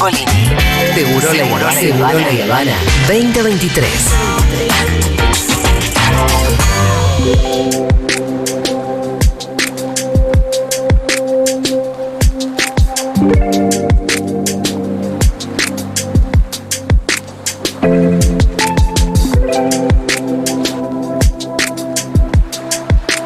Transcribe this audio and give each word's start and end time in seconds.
Mengolini. 0.00 0.24
Seguro 0.94 1.32
la 1.34 1.44
Habana. 1.44 1.72
Seguro 1.72 2.18
la 2.18 2.44
Habana. 2.44 2.72
2023. 3.06 3.90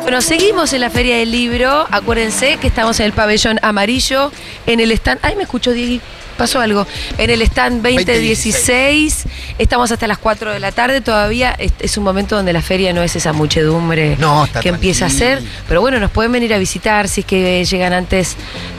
Bueno, 0.02 0.20
seguimos 0.20 0.72
en 0.72 0.80
la 0.80 0.90
Feria 0.90 1.18
del 1.18 1.30
Libro. 1.30 1.86
Acuérdense 1.92 2.56
que 2.56 2.66
estamos 2.66 2.98
en 2.98 3.06
el 3.06 3.12
pabellón 3.12 3.60
amarillo, 3.62 4.32
en 4.66 4.80
el 4.80 4.90
stand. 4.90 5.20
Ay, 5.22 5.36
me 5.36 5.44
escuchó 5.44 5.70
Diego. 5.70 6.02
Pasó 6.36 6.60
algo. 6.60 6.86
En 7.18 7.30
el 7.30 7.42
stand 7.42 7.82
2016. 7.82 9.24
Estamos 9.58 9.92
hasta 9.92 10.06
las 10.06 10.18
4 10.18 10.52
de 10.52 10.60
la 10.60 10.72
tarde. 10.72 11.00
Todavía 11.00 11.54
es, 11.58 11.72
es 11.80 11.96
un 11.96 12.04
momento 12.04 12.36
donde 12.36 12.52
la 12.52 12.62
feria 12.62 12.92
no 12.92 13.02
es 13.02 13.16
esa 13.16 13.32
muchedumbre 13.32 14.16
No, 14.18 14.48
que 14.60 14.68
empieza 14.68 15.06
a 15.06 15.10
ser. 15.10 15.42
Pero 15.68 15.80
bueno, 15.80 16.00
nos 16.00 16.10
pueden 16.10 16.32
venir 16.32 16.52
a 16.54 16.58
visitar 16.58 17.08
si 17.08 17.20
es 17.20 17.26
que 17.26 17.64
llegan 17.64 17.92
antes 17.92 18.36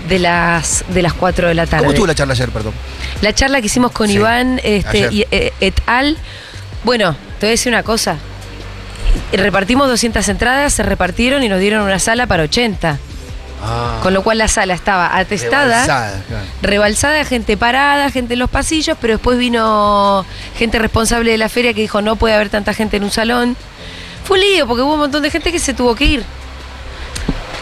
de 0.10 0.20
las, 0.20 0.86
de 0.90 1.02
las 1.02 1.14
4 1.14 1.48
de 1.48 1.54
la 1.54 1.66
tarde. 1.66 1.84
¿Cómo 1.84 1.92
estuvo 1.92 2.08
la 2.08 2.16
charla 2.16 2.34
ayer, 2.34 2.50
perdón? 2.50 2.74
La 3.22 3.34
charla 3.34 3.62
que 3.62 3.68
hicimos 3.68 3.92
con 3.92 4.08
Sí, 4.08 4.16
Iván 4.16 4.60
este, 4.64 5.10
y, 5.12 5.26
eh, 5.32 5.54
et 5.60 5.82
al. 5.86 6.18
Bueno, 6.84 7.16
te 7.40 7.46
voy 7.46 7.50
a 7.50 7.52
decir 7.52 7.72
una 7.72 7.84
cosa. 7.84 8.18
Repartimos 9.32 9.88
200 9.88 10.28
entradas, 10.30 10.74
se 10.74 10.84
repartieron 10.84 11.44
y 11.44 11.50
nos 11.50 11.60
dieron 11.60 11.82
una 11.82 12.00
sala 12.00 12.28
para 12.28 12.44
80. 12.44 13.00
Ah, 13.64 14.00
Con 14.04 14.14
lo 14.14 14.22
cual 14.24 14.38
la 14.38 14.48
sala 14.48 14.74
estaba 14.74 15.18
atestada, 15.18 15.82
rebalsada, 15.82 16.24
claro. 16.28 16.46
rebalsada, 16.62 17.26
gente 17.26 17.58
parada, 17.58 18.12
gente 18.12 18.34
en 18.34 18.40
los 18.40 18.50
pasillos, 18.50 18.98
pero 19.00 19.14
después 19.14 19.38
vino 19.38 20.26
gente 20.58 20.78
responsable 20.78 21.32
de 21.32 21.38
la 21.38 21.50
feria 21.50 21.74
que 21.74 21.82
dijo 21.82 22.02
no 22.02 22.16
puede 22.16 22.36
haber 22.36 22.50
tanta 22.50 22.74
gente 22.74 22.98
en 22.98 23.04
un 23.04 23.12
salón. 23.12 23.56
Fue 24.24 24.38
un 24.38 24.44
lío 24.46 24.68
porque 24.68 24.82
hubo 24.84 24.94
un 24.94 25.00
montón 25.00 25.24
de 25.24 25.32
gente 25.32 25.52
que 25.52 25.60
se 25.60 25.74
tuvo 25.74 25.96
que 25.96 26.06
ir. 26.06 26.24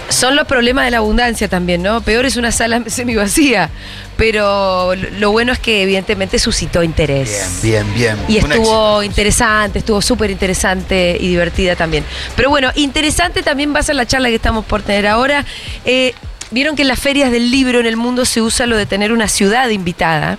Son 0.10 0.36
los 0.36 0.46
problemas 0.48 0.86
de 0.86 0.92
la 0.92 0.98
abundancia 0.98 1.48
también, 1.48 1.82
¿no? 1.82 2.02
Peor 2.02 2.26
es 2.26 2.36
una 2.36 2.52
sala 2.52 2.84
semi 2.88 3.16
vacía, 3.16 3.70
pero 4.16 4.94
lo- 4.96 5.10
lo 5.12 5.32
bueno 5.32 5.52
es 5.54 5.60
que 5.60 5.82
evidentemente 5.84 6.38
suscitó 6.40 6.84
interés. 6.84 7.60
Bien, 7.64 7.84
bien, 7.96 8.16
bien. 8.28 8.42
Y 8.42 8.44
Un 8.46 8.52
estuvo 8.52 9.02
éxito. 9.02 9.04
interesante, 9.04 9.80
estuvo 9.80 10.02
súper 10.02 10.30
interesante 10.30 11.18
y 11.20 11.30
divertida 11.30 11.76
también. 11.76 12.04
Pero 12.36 12.50
bueno, 12.50 12.70
interesante 12.76 13.42
también 13.44 13.74
va 13.74 13.80
a 13.80 13.84
ser 13.84 13.96
la 13.96 14.06
charla 14.06 14.30
que 14.30 14.36
estamos 14.36 14.66
por 14.66 14.82
tener 14.82 15.08
ahora. 15.08 15.46
Eh, 15.86 16.14
Vieron 16.52 16.76
que 16.76 16.84
en 16.84 16.88
las 16.90 17.00
ferias 17.00 17.32
del 17.32 17.50
libro 17.50 17.80
en 17.80 17.88
el 17.88 17.98
mundo 17.98 18.26
se 18.26 18.40
usa 18.40 18.68
lo 18.68 18.78
de 18.78 18.86
tener 18.86 19.12
una 19.12 19.28
ciudad 19.28 19.70
invitada, 19.70 20.38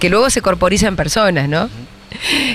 que 0.00 0.08
luego 0.08 0.30
se 0.30 0.40
corporiza 0.40 0.88
en 0.88 0.96
personas, 0.96 1.50
¿no? 1.50 1.68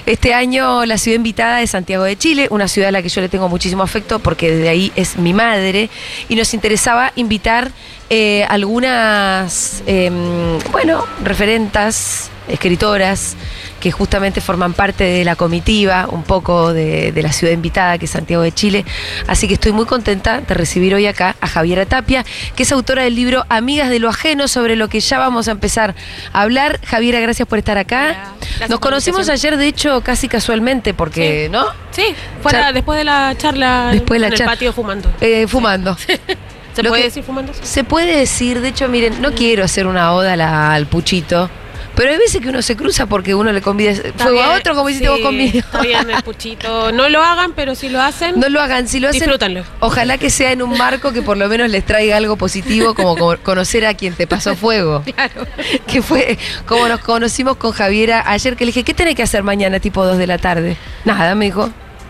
Este 0.05 0.33
año 0.33 0.85
la 0.85 0.97
ciudad 0.97 1.15
invitada 1.15 1.61
es 1.61 1.71
Santiago 1.71 2.03
de 2.03 2.17
Chile, 2.17 2.47
una 2.49 2.67
ciudad 2.67 2.89
a 2.89 2.91
la 2.91 3.01
que 3.01 3.09
yo 3.09 3.21
le 3.21 3.29
tengo 3.29 3.49
muchísimo 3.49 3.83
afecto 3.83 4.19
porque 4.19 4.51
desde 4.51 4.69
ahí 4.69 4.91
es 4.95 5.17
mi 5.17 5.33
madre 5.33 5.89
y 6.29 6.35
nos 6.35 6.53
interesaba 6.53 7.11
invitar 7.15 7.71
eh, 8.09 8.45
algunas, 8.49 9.81
em, 9.87 10.59
bueno, 10.71 11.05
referentas, 11.23 12.29
escritoras 12.47 13.35
que 13.79 13.91
justamente 13.91 14.39
forman 14.41 14.73
parte 14.73 15.03
de 15.03 15.25
la 15.25 15.35
comitiva, 15.35 16.07
un 16.09 16.23
poco 16.23 16.73
de, 16.73 17.11
de 17.11 17.21
la 17.21 17.31
ciudad 17.33 17.53
invitada, 17.53 17.97
que 17.97 18.05
es 18.05 18.11
Santiago 18.11 18.43
de 18.43 18.51
Chile. 18.51 18.85
Así 19.27 19.47
que 19.47 19.55
estoy 19.55 19.71
muy 19.73 19.85
contenta 19.85 20.39
de 20.41 20.53
recibir 20.53 20.93
hoy 20.95 21.05
acá 21.07 21.35
a 21.41 21.47
Javiera 21.47 21.85
Tapia, 21.85 22.25
que 22.55 22.63
es 22.63 22.71
autora 22.71 23.03
del 23.03 23.15
libro 23.15 23.45
Amigas 23.49 23.89
de 23.89 23.99
lo 23.99 24.09
Ajeno, 24.09 24.47
sobre 24.47 24.75
lo 24.75 24.87
que 24.87 24.99
ya 25.01 25.19
vamos 25.19 25.47
a 25.47 25.51
empezar 25.51 25.95
a 26.31 26.41
hablar. 26.41 26.79
Javiera, 26.85 27.19
gracias 27.19 27.47
por 27.47 27.57
estar 27.59 27.77
acá. 27.77 28.33
Nos 28.61 28.69
la 28.69 28.77
conocimos 28.77 29.27
ayer, 29.29 29.57
de 29.57 29.67
hecho, 29.67 30.01
casi 30.01 30.27
casualmente, 30.27 30.93
porque, 30.93 31.45
Sí. 31.47 31.51
¿no? 31.51 31.65
Sí, 31.91 32.03
fuera, 32.41 32.59
Char- 32.69 32.73
después 32.73 32.97
de 32.97 33.03
la 33.03 33.35
charla 33.37 33.89
Después 33.91 34.21
de 34.21 34.29
la 34.29 34.35
en 34.35 34.41
el 34.41 34.47
patio 34.47 34.73
fumando. 34.73 35.09
Eh, 35.21 35.45
fumando. 35.47 35.97
¿Se 36.75 36.81
lo 36.83 36.89
puede 36.89 37.03
que- 37.03 37.07
decir 37.09 37.23
fumando? 37.23 37.53
Se 37.61 37.83
puede 37.83 38.17
decir, 38.17 38.61
de 38.61 38.69
hecho, 38.69 38.87
miren, 38.87 39.21
no 39.21 39.31
quiero 39.33 39.63
hacer 39.63 39.85
una 39.87 40.11
oda 40.13 40.35
la- 40.35 40.73
al 40.73 40.87
puchito, 40.87 41.49
pero 41.95 42.11
hay 42.11 42.17
veces 42.17 42.41
que 42.41 42.49
uno 42.49 42.61
se 42.61 42.75
cruza 42.75 43.05
porque 43.05 43.35
uno 43.35 43.51
le 43.51 43.61
convida 43.61 43.93
fuego 44.17 44.41
a 44.41 44.55
otro, 44.57 44.75
como 44.75 44.89
hiciste 44.89 45.05
sí, 45.07 45.11
vos 45.11 45.19
conmigo. 45.21 45.59
Está 45.59 45.81
bien 45.81 46.09
el 46.09 46.23
puchito. 46.23 46.91
No 46.91 47.07
lo 47.09 47.21
hagan, 47.23 47.53
pero 47.53 47.75
si 47.75 47.89
lo 47.89 48.01
hacen, 48.01 48.39
No 48.39 48.49
lo 48.49 48.61
hagan, 48.61 48.87
si 48.87 48.99
lo 48.99 49.09
hacen, 49.09 49.21
Disfrútenlo. 49.21 49.63
ojalá 49.79 50.17
que 50.17 50.29
sea 50.29 50.51
en 50.51 50.61
un 50.61 50.77
marco 50.77 51.11
que 51.13 51.21
por 51.21 51.37
lo 51.37 51.47
menos 51.47 51.69
les 51.69 51.85
traiga 51.85 52.17
algo 52.17 52.35
positivo, 52.37 52.93
como 52.95 53.15
co- 53.15 53.37
conocer 53.43 53.85
a 53.85 53.93
quien 53.93 54.13
te 54.15 54.25
pasó 54.27 54.55
fuego. 54.55 55.03
claro. 55.15 55.45
Que 55.87 56.01
fue 56.01 56.37
como 56.65 56.87
nos 56.87 56.99
conocimos 57.01 57.57
con 57.57 57.71
Javiera 57.71 58.23
ayer, 58.25 58.55
que 58.55 58.65
le 58.65 58.69
dije, 58.69 58.83
¿qué 58.83 58.93
tenés 58.93 59.15
que 59.15 59.23
hacer 59.23 59.43
mañana 59.43 59.79
tipo 59.79 60.05
2 60.05 60.17
de 60.17 60.27
la 60.27 60.37
tarde? 60.37 60.77
Nada, 61.05 61.35
me 61.35 61.45
dijo. 61.45 61.69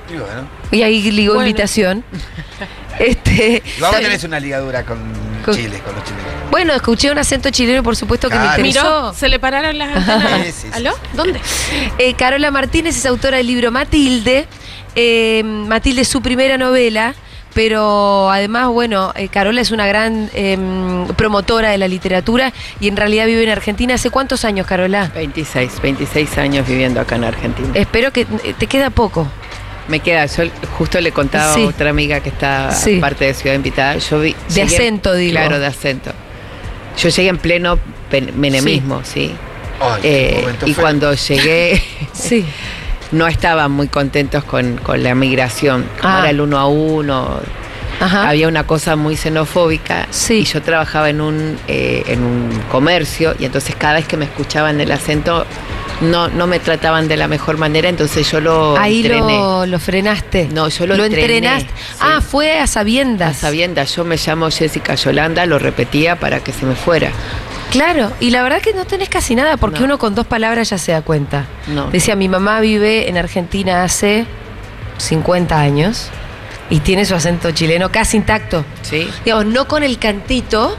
Y 0.09 0.13
bueno. 0.17 0.47
Y 0.71 0.81
ahí 0.83 1.11
ligó 1.11 1.35
Bueno. 1.35 1.49
invitación. 1.49 2.03
Este, 2.99 3.63
también- 3.79 4.03
tenés 4.03 4.23
una 4.23 4.39
ligadura 4.39 4.83
con, 4.85 4.99
Con- 5.43 5.55
Chile, 5.55 5.79
con 5.85 5.93
los 5.95 6.03
chilenos. 6.03 6.49
bueno, 6.51 6.73
escuché 6.73 7.11
un 7.11 7.17
acento 7.17 7.49
chileno, 7.49 7.83
por 7.83 7.95
supuesto 7.95 8.29
que 8.29 8.35
Claro. 8.35 8.61
me 8.61 8.67
interesó. 8.67 9.01
Miró, 9.01 9.13
se 9.13 9.29
le 9.29 9.39
pararon 9.39 9.77
las 9.77 9.95
antenas. 9.95 10.41
Sí, 10.45 10.51
sí, 10.51 10.67
sí. 10.67 10.67
¿Aló? 10.73 10.91
¿Dónde? 11.13 11.39
Eh, 11.97 12.13
Carola 12.15 12.51
Martínez 12.51 12.95
es 12.97 13.05
autora 13.05 13.37
del 13.37 13.47
libro 13.47 13.71
Matilde. 13.71 14.47
Eh, 14.95 15.41
Matilde 15.43 16.01
es 16.01 16.07
su 16.07 16.21
primera 16.21 16.57
novela, 16.57 17.15
pero 17.55 18.29
además, 18.31 18.67
bueno, 18.69 19.11
eh, 19.15 19.27
Carola 19.27 19.61
es 19.61 19.71
una 19.71 19.85
gran 19.87 20.29
em, 20.33 21.07
promotora 21.15 21.69
de 21.69 21.77
la 21.77 21.87
literatura 21.87 22.51
y 22.79 22.87
en 22.87 22.95
realidad 22.97 23.25
vive 23.25 23.43
en 23.43 23.49
Argentina. 23.49 23.95
¿Hace 23.95 24.09
cuántos 24.11 24.45
años, 24.45 24.65
Carola? 24.67 25.11
26, 25.15 25.81
26 25.81 26.37
años 26.37 26.67
viviendo 26.67 26.99
acá 27.01 27.15
en 27.15 27.23
Argentina. 27.25 27.69
Espero 27.73 28.11
que 28.11 28.25
te 28.25 28.67
queda 28.67 28.89
poco. 28.89 29.27
Me 29.87 29.99
queda, 29.99 30.25
yo 30.25 30.43
justo 30.77 30.99
le 31.01 31.11
contaba 31.11 31.53
Sí. 31.53 31.63
a 31.63 31.67
otra 31.67 31.89
amiga 31.89 32.19
que 32.21 32.29
está 32.29 32.71
Sí. 32.71 32.99
parte 32.99 33.25
de 33.25 33.33
Ciudad 33.33 33.55
Invitada, 33.55 33.97
yo 33.97 34.19
vi... 34.21 34.33
De 34.33 34.37
llegué- 34.61 34.75
acento, 34.75 35.13
digo. 35.13 35.31
Claro, 35.31 35.59
de 35.59 35.65
acento. 35.67 36.11
Yo 36.97 37.09
llegué 37.09 37.29
en 37.29 37.37
pleno 37.37 37.79
menemismo, 38.35 39.01
sí. 39.03 39.33
Ay, 39.81 40.01
Eh, 40.03 40.45
y 40.65 40.73
feo. 40.73 40.83
cuando 40.83 41.13
llegué, 41.13 41.83
Sí. 42.13 42.45
no 43.11 43.27
estaban 43.27 43.71
muy 43.71 43.87
contentos 43.89 44.43
con, 44.43 44.77
con 44.77 45.03
la 45.03 45.13
migración, 45.15 45.85
como 46.01 46.13
Ah. 46.13 46.19
era 46.19 46.29
el 46.29 46.39
uno 46.41 46.57
a 46.59 46.67
uno. 46.67 47.39
Ajá. 47.99 48.29
Había 48.29 48.47
una 48.47 48.65
cosa 48.65 48.95
muy 48.95 49.15
xenofóbica 49.17 50.07
Sí. 50.11 50.39
y 50.39 50.43
yo 50.45 50.61
trabajaba 50.61 51.09
en 51.09 51.21
un, 51.21 51.57
eh, 51.67 52.03
en 52.07 52.23
un 52.23 52.49
comercio 52.71 53.35
y 53.39 53.45
entonces 53.45 53.75
cada 53.75 53.95
vez 53.95 54.07
que 54.07 54.17
me 54.17 54.25
escuchaban 54.25 54.79
el 54.81 54.91
acento 54.91 55.45
no, 56.01 56.27
no 56.27 56.47
me 56.47 56.59
trataban 56.59 57.07
de 57.07 57.17
la 57.17 57.27
mejor 57.27 57.57
manera, 57.57 57.87
entonces 57.89 58.29
yo 58.29 58.39
lo 58.41 58.77
Ahí 58.77 59.01
entrené. 59.01 59.37
lo, 59.37 59.65
lo 59.65 59.79
frenaste. 59.79 60.47
No, 60.51 60.67
yo 60.69 60.85
lo 60.87 60.95
entrené, 60.95 61.37
entrenaste. 61.37 61.69
sí. 61.69 61.97
Ah, 61.99 62.19
fue 62.21 62.59
a 62.59 62.63
A 62.63 62.67
sabiendas. 62.67 63.37
sabiendas, 63.37 63.95
yo 63.95 64.03
me 64.03 64.17
llamo 64.17 64.49
Jessica 64.51 64.95
Yolanda, 64.95 65.45
lo 65.45 65.59
repetía 65.59 66.17
para 66.19 66.39
que 66.41 66.51
se 66.51 66.65
me 66.65 66.75
fuera. 66.75 67.11
Claro, 67.71 68.11
y 68.19 68.29
la 68.29 68.43
verdad 68.43 68.61
que 68.61 68.73
no 68.73 68.85
tenés 68.85 69.09
casi 69.09 69.33
nada, 69.35 69.57
porque 69.57 69.79
No. 69.79 69.85
uno 69.85 69.97
con 69.97 70.13
dos 70.13 70.27
palabras 70.27 70.69
ya 70.69 70.77
se 70.77 70.91
da 70.91 71.01
cuenta. 71.01 71.45
No. 71.67 71.89
Decía, 71.89 72.15
mi 72.15 72.29
mamá 72.29 72.59
vive 72.59 73.09
en 73.09 73.17
Argentina 73.17 73.83
hace 73.83 74.25
50 74.97 75.59
años 75.59 76.09
y 76.69 76.79
tiene 76.81 77.05
su 77.05 77.15
acento 77.15 77.49
chileno 77.51 77.91
casi 77.91 78.17
intacto. 78.17 78.63
¿Sí? 78.83 79.09
Digamos, 79.25 79.45
no 79.47 79.67
con 79.67 79.83
el 79.83 79.97
cantito, 79.97 80.77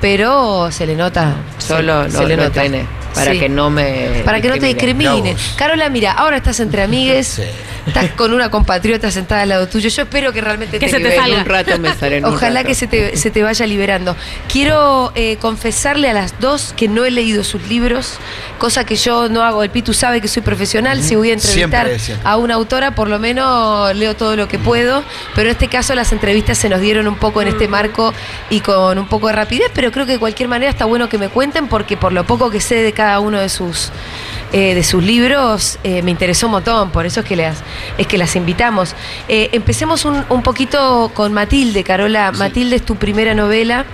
pero 0.00 0.70
se 0.70 0.86
le 0.86 0.94
nota. 0.94 1.34
Solo 1.58 2.04
se, 2.04 2.12
lo, 2.12 2.18
se 2.22 2.26
le 2.28 2.36
lo 2.36 2.42
nota. 2.44 2.64
entrené, 2.64 2.86
para 3.16 3.32
Sí. 3.32 3.40
que 3.40 3.48
no 3.48 3.70
me 3.70 4.22
Para 4.24 4.40
que 4.40 4.48
no 4.48 4.54
te 4.58 4.66
discriminen. 4.66 5.36
Carola, 5.56 5.88
mira, 5.88 6.12
ahora 6.12 6.36
estás 6.36 6.60
entre 6.60 6.82
amigues, 6.82 7.26
Sí. 7.26 7.42
Estás 7.86 8.10
con 8.12 8.32
una 8.32 8.50
compatriota 8.50 9.10
sentada 9.10 9.42
al 9.42 9.48
lado 9.50 9.68
tuyo. 9.68 9.88
Yo 9.88 10.02
espero 10.02 10.32
que 10.32 10.40
realmente 10.40 10.78
Que 10.78 10.86
te 10.86 10.92
se 10.92 11.00
te 11.00 11.14
salga. 11.16 11.34
En 11.36 11.40
un 11.42 11.46
rato 11.46 11.78
me 11.78 11.94
sale 11.94 12.16
en 12.18 12.24
un 12.24 12.34
Ojalá 12.34 12.60
rato. 12.60 12.68
que 12.68 12.74
se 12.74 12.86
te, 12.86 13.16
se 13.16 13.30
te 13.30 13.42
vaya 13.42 13.66
liberando. 13.66 14.16
Quiero 14.52 15.12
eh, 15.14 15.36
confesarle 15.40 16.08
a 16.10 16.12
las 16.12 16.38
dos 16.40 16.74
que 16.76 16.88
no 16.88 17.04
he 17.04 17.10
leído 17.10 17.44
sus 17.44 17.62
libros, 17.68 18.18
cosa 18.58 18.84
que 18.84 18.96
yo 18.96 19.28
no 19.28 19.42
hago. 19.42 19.62
El 19.62 19.70
Pitu 19.70 19.92
sabe 19.94 20.20
que 20.20 20.28
soy 20.28 20.42
profesional. 20.42 21.02
Si 21.02 21.14
voy 21.16 21.30
a 21.30 21.34
entrevistar 21.34 21.86
Siempre, 21.86 21.98
siempre. 21.98 22.28
a 22.28 22.36
una 22.36 22.54
autora, 22.54 22.94
por 22.94 23.08
lo 23.08 23.18
menos 23.18 23.94
leo 23.96 24.14
todo 24.16 24.36
lo 24.36 24.48
que 24.48 24.58
puedo. 24.58 25.02
Pero 25.34 25.48
en 25.48 25.52
este 25.52 25.68
caso 25.68 25.94
las 25.94 26.12
entrevistas 26.12 26.58
se 26.58 26.68
nos 26.68 26.80
dieron 26.80 27.06
un 27.08 27.16
poco 27.16 27.42
en 27.42 27.48
este 27.48 27.68
marco 27.68 28.12
y 28.50 28.60
con 28.60 28.98
un 28.98 29.06
poco 29.08 29.28
de 29.28 29.34
rapidez, 29.34 29.70
pero 29.74 29.92
creo 29.92 30.06
que 30.06 30.12
de 30.12 30.18
cualquier 30.18 30.48
manera 30.48 30.70
está 30.70 30.84
bueno 30.84 31.08
que 31.08 31.18
me 31.18 31.28
cuenten 31.28 31.68
porque 31.68 31.96
por 31.96 32.12
lo 32.12 32.26
poco 32.26 32.50
que 32.50 32.60
sé 32.60 32.76
de 32.76 32.92
cada 32.92 33.20
uno 33.20 33.38
de 33.38 33.48
sus 33.48 33.90
eh, 34.52 34.74
de 34.74 34.82
sus 34.82 35.02
libros 35.02 35.78
eh, 35.82 36.02
me 36.02 36.10
interesó 36.10 36.46
un 36.46 36.52
montón, 36.52 36.90
por 36.90 37.04
eso 37.04 37.20
es 37.20 37.26
que 37.26 37.36
las, 37.36 37.58
es 37.98 38.06
que 38.06 38.16
las 38.18 38.36
invitamos. 38.36 38.94
Eh, 39.28 39.50
empecemos 39.52 40.04
un, 40.04 40.24
un 40.28 40.42
poquito 40.42 41.10
con 41.14 41.32
Matilde, 41.32 41.82
Carola. 41.82 42.32
Matilde 42.32 42.76
es 42.76 42.84
tu 42.84 42.96
primera 42.96 43.34
novela. 43.34 43.84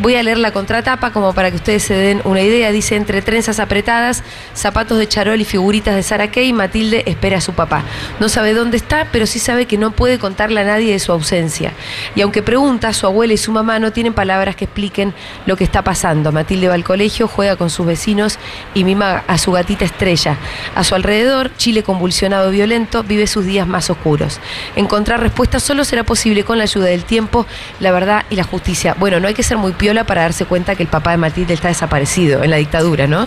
Voy 0.00 0.14
a 0.16 0.22
leer 0.22 0.38
la 0.38 0.52
contratapa 0.52 1.12
como 1.12 1.34
para 1.34 1.50
que 1.50 1.56
ustedes 1.56 1.82
se 1.82 1.94
den 1.94 2.22
una 2.24 2.40
idea. 2.40 2.72
Dice, 2.72 2.96
entre 2.96 3.22
trenzas 3.22 3.60
apretadas, 3.60 4.22
zapatos 4.54 4.98
de 4.98 5.06
charol 5.06 5.40
y 5.40 5.44
figuritas 5.44 5.94
de 5.94 6.02
Sara 6.02 6.30
Kay, 6.30 6.52
Matilde 6.52 7.02
espera 7.06 7.38
a 7.38 7.40
su 7.40 7.52
papá. 7.52 7.84
No 8.18 8.28
sabe 8.28 8.54
dónde 8.54 8.76
está, 8.76 9.08
pero 9.12 9.26
sí 9.26 9.38
sabe 9.38 9.66
que 9.66 9.78
no 9.78 9.90
puede 9.90 10.18
contarle 10.18 10.60
a 10.60 10.64
nadie 10.64 10.92
de 10.92 10.98
su 10.98 11.12
ausencia. 11.12 11.72
Y 12.14 12.22
aunque 12.22 12.42
pregunta, 12.42 12.92
su 12.92 13.06
abuela 13.06 13.34
y 13.34 13.36
su 13.36 13.52
mamá 13.52 13.78
no 13.78 13.92
tienen 13.92 14.14
palabras 14.14 14.56
que 14.56 14.64
expliquen 14.64 15.14
lo 15.46 15.56
que 15.56 15.64
está 15.64 15.82
pasando. 15.82 16.32
Matilde 16.32 16.68
va 16.68 16.74
al 16.74 16.84
colegio, 16.84 17.28
juega 17.28 17.56
con 17.56 17.70
sus 17.70 17.86
vecinos 17.86 18.38
y 18.74 18.84
mima 18.84 19.22
a 19.26 19.38
su 19.38 19.52
gatita 19.52 19.84
estrella. 19.84 20.36
A 20.74 20.84
su 20.84 20.94
alrededor, 20.94 21.50
Chile 21.56 21.82
convulsionado 21.82 22.52
y 22.52 22.56
violento 22.56 23.02
vive 23.02 23.26
sus 23.26 23.44
días 23.44 23.66
más 23.66 23.90
oscuros. 23.90 24.40
Encontrar 24.76 25.20
respuestas 25.20 25.62
solo 25.62 25.84
será 25.84 26.04
posible 26.04 26.44
con 26.44 26.58
la 26.58 26.64
ayuda 26.64 26.86
del 26.86 27.04
tiempo, 27.04 27.46
la 27.80 27.92
verdad 27.92 28.24
y 28.30 28.36
la 28.36 28.44
justicia. 28.44 28.94
Bueno, 28.98 29.20
no 29.20 29.28
hay 29.28 29.34
que 29.34 29.42
ser 29.42 29.58
muy 29.58 29.72
piola 29.90 30.04
para 30.04 30.22
darse 30.22 30.44
cuenta 30.44 30.76
que 30.76 30.84
el 30.84 30.88
papá 30.88 31.10
de 31.10 31.16
Matilde 31.16 31.52
está 31.52 31.66
desaparecido 31.66 32.44
en 32.44 32.50
la 32.50 32.58
dictadura, 32.58 33.08
¿no? 33.08 33.26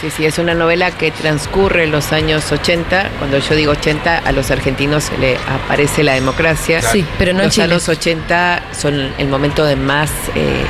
Sí, 0.00 0.10
sí, 0.10 0.26
es 0.26 0.38
una 0.40 0.54
novela 0.54 0.90
que 0.90 1.12
transcurre 1.12 1.84
en 1.84 1.92
los 1.92 2.10
años 2.12 2.50
80. 2.50 3.10
Cuando 3.20 3.38
yo 3.38 3.54
digo 3.54 3.70
80, 3.72 4.18
a 4.24 4.32
los 4.32 4.50
argentinos 4.50 5.04
se 5.04 5.16
le 5.18 5.36
aparece 5.36 6.02
la 6.02 6.14
democracia. 6.14 6.82
Sí, 6.82 7.04
pero 7.16 7.32
no 7.32 7.40
en 7.40 7.44
los 7.44 7.54
Chile. 7.54 7.66
años 7.66 7.88
80 7.88 8.62
son 8.76 9.12
el 9.18 9.28
momento 9.28 9.64
de 9.64 9.76
más 9.76 10.10
eh, 10.34 10.64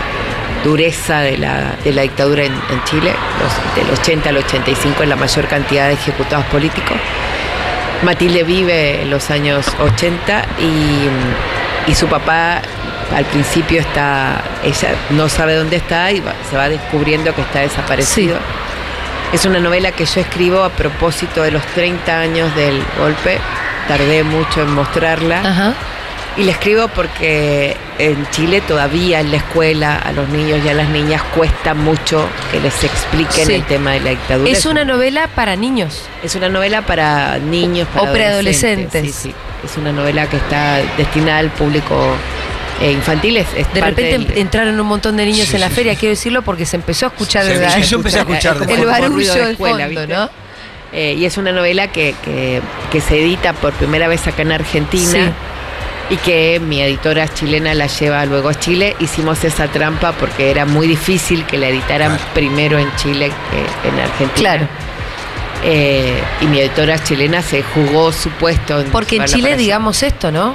dureza 0.63 1.21
de 1.21 1.39
la, 1.39 1.75
de 1.85 1.93
la 1.95 2.03
dictadura 2.03 2.43
en, 2.45 2.53
en 2.53 2.85
Chile. 2.85 3.13
Los- 3.41 3.77
del 3.87 3.95
80 3.99 4.29
al 4.29 4.37
85 4.37 5.03
es 5.05 5.09
la 5.09 5.17
mayor 5.17 5.47
cantidad 5.47 5.87
de 5.87 5.95
ejecutados 5.95 6.45
políticos. 6.47 6.99
Matilde 8.03 8.43
vive 8.43 9.01
en 9.03 9.09
los 9.11 9.31
años 9.31 9.65
80 9.81 10.45
y, 10.59 11.91
y 11.91 11.95
su 11.95 12.09
papá 12.09 12.61
al 13.15 13.25
principio 13.25 13.81
está, 13.81 14.43
ella 14.65 14.95
no 15.11 15.29
sabe 15.29 15.55
dónde 15.55 15.77
está 15.77 16.11
y 16.13 16.21
va- 16.21 16.35
se 16.49 16.57
va 16.57 16.69
descubriendo 16.69 17.35
que 17.35 17.41
está 17.43 17.61
desaparecido. 17.61 18.39
Es 19.33 19.45
una 19.45 19.61
novela 19.61 19.93
que 19.93 20.05
yo 20.07 20.21
escribo 20.21 20.63
a 20.65 20.71
propósito 20.71 21.43
de 21.43 21.51
los 21.53 21.63
30 21.75 22.21
años 22.21 22.55
del 22.57 22.83
golpe. 22.99 23.39
Tardé 23.89 24.23
mucho 24.25 24.63
en 24.63 24.73
mostrarla. 24.73 25.41
Ajá. 25.41 25.75
Y 26.37 26.45
la 26.45 26.53
escribo 26.53 26.87
porque 26.89 27.77
en 27.99 28.29
Chile 28.31 28.61
todavía 28.61 29.19
en 29.21 29.31
la 29.33 29.39
escuela 29.39 29.97
a 29.97 30.13
los 30.13 30.29
niños 30.29 30.61
y 30.65 30.69
a 30.69 30.75
las 30.75 30.89
niñas 30.89 31.23
cuesta 31.35 31.75
mucho 31.75 32.29
que 32.53 32.61
les 32.61 32.83
expliquen 32.85 33.47
Sí. 33.47 33.55
el 33.55 33.65
tema 33.65 33.93
de 33.93 34.01
la 34.01 34.11
dictadura. 34.11 34.51
Es 34.51 34.65
una 34.67 34.85
novela 34.85 35.29
para 35.35 35.57
niños. 35.57 36.03
Es 36.23 36.37
una 36.37 36.49
novela 36.49 36.83
para 36.83 37.39
niños, 37.39 37.89
para 37.93 38.11
O 38.11 38.13
preadolescentes. 38.13 38.95
adolescentes. 38.95 39.15
Sí, 39.15 39.29
sí. 39.31 39.35
Es 39.65 39.77
una 39.77 39.91
novela 39.93 40.27
que 40.29 40.37
está 40.37 40.77
destinada 40.97 41.39
al 41.41 41.51
público 41.51 42.15
eh, 42.81 42.93
infantil. 42.93 43.37
Es, 43.37 43.47
es 43.57 43.73
De 43.75 43.81
repente 43.81 44.19
del- 44.19 44.39
entraron 44.39 44.79
un 44.81 44.87
montón 44.87 45.17
de 45.17 45.27
niños 45.27 45.49
Sí, 45.49 45.55
en 45.57 45.61
la 45.61 45.69
sí, 45.69 45.75
feria, 45.75 45.93
sí. 45.95 45.99
quiero 46.01 46.11
decirlo 46.11 46.43
porque 46.43 46.65
se 46.67 46.77
empezó 46.77 47.07
a 47.07 47.09
escuchar 47.11 47.45
Sí, 47.45 47.53
el, 47.53 47.71
sí, 47.71 47.83
yo 47.83 47.97
empecé 47.99 48.19
a 48.19 48.21
escuchar 48.23 48.55
como- 48.59 48.67
de 48.67 48.75
el 48.75 48.87
barullo 48.87 49.09
ruido 49.15 49.35
de 49.35 49.45
de 49.47 49.51
escuela, 49.53 49.89
fondo. 49.93 50.31
Eh, 50.93 51.15
y 51.19 51.25
es 51.25 51.37
una 51.39 51.53
novela 51.53 51.89
que, 51.93 52.15
que- 52.25 52.61
que 52.91 53.01
se 53.01 53.21
edita 53.21 53.53
por 53.53 53.73
primera 53.75 54.09
vez 54.09 54.27
acá 54.27 54.43
en 54.43 54.53
Argentina. 54.53 55.13
Sí. 55.13 56.15
Y 56.15 56.17
que 56.17 56.59
mi 56.59 56.81
editora 56.83 57.29
chilena 57.33 57.73
la 57.75 57.87
lleva 57.87 58.25
luego 58.27 58.49
a 58.49 58.55
Chile. 58.59 58.97
Hicimos 58.99 59.45
esa 59.45 59.69
trampa 59.69 60.11
porque 60.11 60.51
era 60.51 60.67
muy 60.67 60.89
difícil 60.89 61.47
que 61.47 61.57
la 61.57 61.69
editaran 61.69 62.17
Claro. 62.17 62.31
primero 62.35 62.79
en 62.81 62.93
Chile 62.97 63.31
que 63.51 63.89
en 63.89 63.95
Argentina. 64.01 64.35
Claro. 64.35 64.69
Eh, 65.63 66.21
y 66.41 66.47
mi 66.47 66.59
editora 66.59 66.99
chilena 67.01 67.43
se 67.43 67.63
jugó 67.63 68.11
su 68.13 68.31
puesto. 68.31 68.81
En 68.81 68.91
Porque 68.91 69.17
en 69.17 69.27
Chile, 69.27 69.57
digamos 69.57 70.03
esto, 70.03 70.33
¿no? 70.33 70.55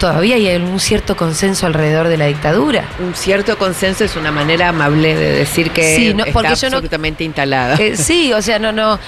Todavía 0.00 0.36
hay 0.36 0.56
un 0.56 0.80
cierto 0.80 1.14
consenso 1.14 1.66
alrededor 1.66 2.08
de 2.08 2.16
la 2.16 2.24
dictadura. 2.26 2.84
Un 3.00 3.14
cierto 3.14 3.58
consenso 3.58 4.02
es 4.02 4.16
una 4.16 4.32
manera 4.32 4.70
amable 4.70 5.14
de 5.14 5.30
decir 5.32 5.70
que 5.72 5.94
Sí, 5.94 6.14
no, 6.14 6.24
está 6.24 6.42
no- 6.42 6.48
absolutamente 6.48 7.22
instalada. 7.22 7.76
Eh, 7.76 7.96
sí, 7.98 8.32
o 8.36 8.40
sea, 8.40 8.58
no, 8.58 8.72
no. 8.72 8.98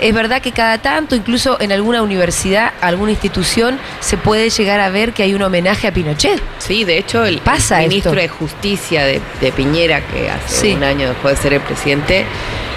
Es 0.00 0.12
verdad 0.12 0.42
que 0.42 0.50
cada 0.50 0.78
tanto, 0.78 1.14
incluso 1.14 1.56
en 1.60 1.70
alguna 1.70 2.02
universidad, 2.02 2.72
alguna 2.80 3.12
institución, 3.12 3.78
se 4.00 4.16
puede 4.16 4.50
llegar 4.50 4.80
a 4.80 4.88
ver 4.90 5.12
que 5.12 5.22
hay 5.22 5.34
un 5.34 5.42
homenaje 5.42 5.86
a 5.86 5.92
Pinochet. 5.92 6.40
Sí, 6.58 6.82
de 6.84 6.98
hecho, 6.98 7.24
el 7.24 7.38
Pasa 7.38 7.78
ministro 7.78 8.10
esto. 8.12 8.20
de 8.22 8.28
Justicia 8.28 9.04
de, 9.04 9.20
de 9.40 9.52
Piñera, 9.52 10.00
que 10.04 10.30
hace 10.30 10.56
Sí. 10.68 10.72
un 10.74 10.82
año 10.82 11.08
después 11.08 11.36
de 11.36 11.42
ser 11.42 11.52
el 11.54 11.60
presidente, 11.60 12.24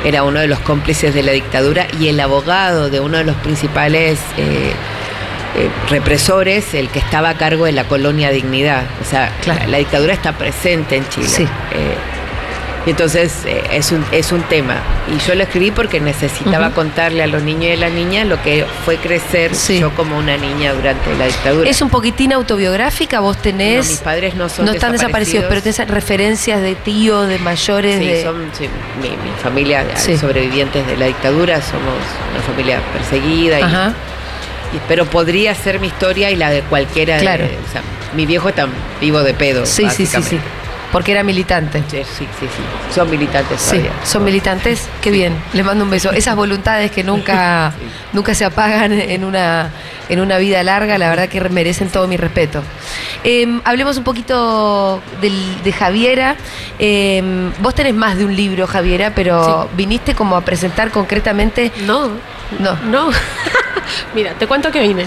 era 0.06 0.22
uno 0.24 0.40
de 0.42 0.48
los 0.48 0.60
cómplices 0.60 1.14
de 1.16 1.24
la 1.24 1.32
dictadura 1.32 1.88
y 2.00 2.08
el 2.10 2.20
abogado 2.20 2.90
de 2.92 3.00
uno 3.00 3.18
de 3.18 3.24
los 3.24 3.36
principales 3.38 4.20
eh, 4.38 4.74
eh, 5.56 5.70
represores, 5.90 6.74
el 6.74 6.90
que 6.90 7.00
estaba 7.00 7.30
a 7.30 7.38
cargo 7.38 7.66
de 7.66 7.72
la 7.74 7.84
colonia 7.86 8.30
Dignidad. 8.32 8.84
O 9.02 9.06
sea, 9.10 9.32
Claro. 9.42 9.62
la, 9.62 9.68
la 9.68 9.78
dictadura 9.78 10.14
está 10.14 10.34
presente 10.34 10.96
en 10.98 11.08
Chile. 11.10 11.28
Sí. 11.28 11.44
Eh, 11.44 11.96
y 12.86 12.90
entonces 12.90 13.44
eh, 13.46 13.64
es, 13.72 13.94
un, 13.94 14.04
es 14.12 14.34
un 14.34 14.42
tema. 14.44 14.76
Y 15.08 15.18
yo 15.26 15.36
lo 15.36 15.44
escribí 15.44 15.72
porque 15.72 16.02
necesitaba 16.02 16.72
contarle 16.72 17.24
a 17.24 17.28
los 17.28 17.42
niños 17.42 17.64
y 17.66 17.72
a 17.72 17.78
las 17.78 17.92
niñas 17.94 18.28
lo 18.28 18.42
que 18.42 18.66
fue 18.84 18.98
crecer 18.98 19.56
Sí. 19.56 19.80
yo 19.80 19.92
como 19.96 20.18
una 20.18 20.36
niña 20.36 20.74
durante 20.74 21.16
la 21.18 21.28
dictadura. 21.28 21.70
Es 21.70 21.82
un 21.82 21.90
poquitín 21.90 22.34
autobiográfica, 22.34 23.22
vos 23.22 23.38
No, 23.38 23.42
tenés. 23.42 23.88
mis 23.90 24.00
padres 24.00 24.36
no 24.36 24.50
son 24.50 24.66
no 24.66 24.74
están 24.74 24.92
desaparecidos, 24.92 25.46
pero 25.48 25.62
tenés 25.62 25.78
referencias 25.88 26.62
de 26.62 26.76
tíos, 26.76 27.30
de 27.30 27.40
mayores, 27.40 28.00
Sí, 28.00 28.06
de. 28.06 28.24
son 28.24 28.50
sí, 28.52 28.68
mi, 29.02 29.10
mi 29.12 29.32
familia, 29.42 29.86
Sí. 29.96 30.18
sobrevivientes 30.18 30.86
de 30.86 30.98
la 30.98 31.06
dictadura, 31.06 31.62
somos 31.62 31.94
una 32.34 32.42
familia 32.44 32.82
perseguida, 32.92 33.60
y- 33.60 33.64
Ajá. 33.64 33.94
Pero 34.88 35.06
podría 35.06 35.54
ser 35.56 35.80
mi 35.80 35.88
historia 35.88 36.32
y 36.32 36.36
la 36.36 36.50
de 36.50 36.62
cualquiera. 36.62 37.16
de- 37.16 37.22
Claro. 37.22 37.46
o 37.46 37.72
sea, 37.72 37.82
mi 38.16 38.26
viejo 38.26 38.50
está 38.50 38.68
vivo 39.02 39.22
de 39.24 39.34
pedo. 39.34 39.66
Sí, 39.66 39.88
sí, 39.90 40.06
sí, 40.06 40.22
sí. 40.22 40.40
Porque 40.92 41.12
era 41.12 41.24
militante. 41.24 41.80
Sí, 41.90 42.04
sí, 42.04 42.28
sí, 42.40 42.46
sí. 42.46 42.94
Son 42.94 43.10
militantes 43.10 43.60
Sí, 43.60 43.72
todavía. 43.78 43.92
son 44.06 44.24
militantes. 44.24 44.88
Qué 45.02 45.10
bien. 45.10 45.36
Les 45.54 45.66
mando 45.66 45.84
un 45.86 45.90
beso. 45.90 46.12
Esas 46.12 46.36
voluntades 46.36 46.92
que 46.92 47.04
nunca, 47.04 47.74
Sí. 47.80 47.86
nunca 48.14 48.36
se 48.36 48.46
apagan 48.46 48.92
en 48.94 49.24
una, 49.24 49.72
en 50.08 50.20
una 50.20 50.38
vida 50.38 50.62
larga, 50.62 51.00
la 51.00 51.10
verdad 51.10 51.30
que 51.30 51.42
merecen 51.50 51.90
todo 51.90 52.08
mi 52.08 52.16
respeto. 52.16 52.62
Eh, 53.24 53.60
hablemos 53.64 53.98
un 53.98 54.04
poquito 54.04 55.02
del- 55.22 55.64
de 55.64 55.72
Javiera. 55.72 56.36
Eh, 56.80 57.52
vos 57.60 57.74
tenés 57.74 57.94
más 57.94 58.18
de 58.18 58.26
un 58.26 58.36
libro, 58.36 58.68
Javiera, 58.68 59.14
pero 59.16 59.70
viniste 59.76 60.14
como 60.16 60.36
a 60.36 60.42
presentar 60.42 60.92
concretamente. 60.92 61.72
No, 61.86 62.10
No, 62.60 62.76
no. 62.86 63.10
Mira, 64.16 64.34
te 64.34 64.46
cuento 64.48 64.72
que 64.72 64.80
vine. 64.82 65.06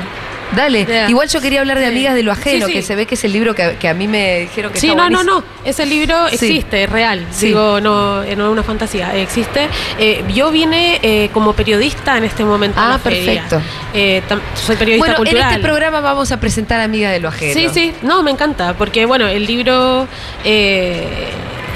Dale. 0.54 0.86
Igual 1.08 1.28
yo 1.28 1.40
quería 1.40 1.60
hablar 1.60 1.78
de 1.78 1.84
Sí. 1.86 1.90
Amigas 1.90 2.14
de 2.14 2.22
lo 2.22 2.32
Ajeno, 2.32 2.66
Sí, 2.66 2.72
sí. 2.72 2.78
que 2.78 2.82
se 2.82 2.94
ve 2.94 3.06
que 3.06 3.14
es 3.14 3.24
el 3.24 3.32
libro 3.32 3.54
que, 3.54 3.76
que 3.80 3.88
a 3.88 3.94
mí 3.94 4.06
me 4.08 4.40
dijeron 4.40 4.72
que 4.72 4.80
Sí, 4.80 4.88
está 4.88 5.08
no, 5.08 5.10
no, 5.10 5.16
buenísimo. 5.24 5.40
no. 5.64 5.68
Ese 5.70 5.86
libro 5.86 6.26
existe, 6.28 6.84
es 6.84 6.90
real. 6.90 7.26
Digo, 7.40 7.80
no, 7.80 8.22
no 8.22 8.46
es 8.46 8.52
una 8.52 8.62
fantasía, 8.62 9.14
existe. 9.16 9.68
Eh, 9.98 10.24
yo 10.34 10.50
vine 10.50 10.98
eh, 11.02 11.30
como 11.32 11.52
periodista 11.54 12.16
en 12.18 12.24
este 12.24 12.44
momento. 12.44 12.78
Ah, 12.80 12.98
perfecto. 13.02 13.60
Eh, 13.94 14.22
soy 14.54 14.76
periodista 14.76 15.06
Bueno, 15.06 15.16
cultural. 15.16 15.42
en 15.42 15.56
este 15.56 15.62
programa 15.62 16.00
vamos 16.00 16.30
a 16.32 16.38
presentar 16.40 16.80
Amigas 16.80 17.12
de 17.12 17.20
lo 17.20 17.28
Ajeno. 17.28 17.54
Sí, 17.54 17.68
sí, 17.72 17.92
no, 18.02 18.22
me 18.22 18.30
encanta, 18.30 18.74
porque 18.74 19.06
bueno, 19.06 19.26
el 19.28 19.46
libro, 19.46 20.06
eh, 20.44 21.06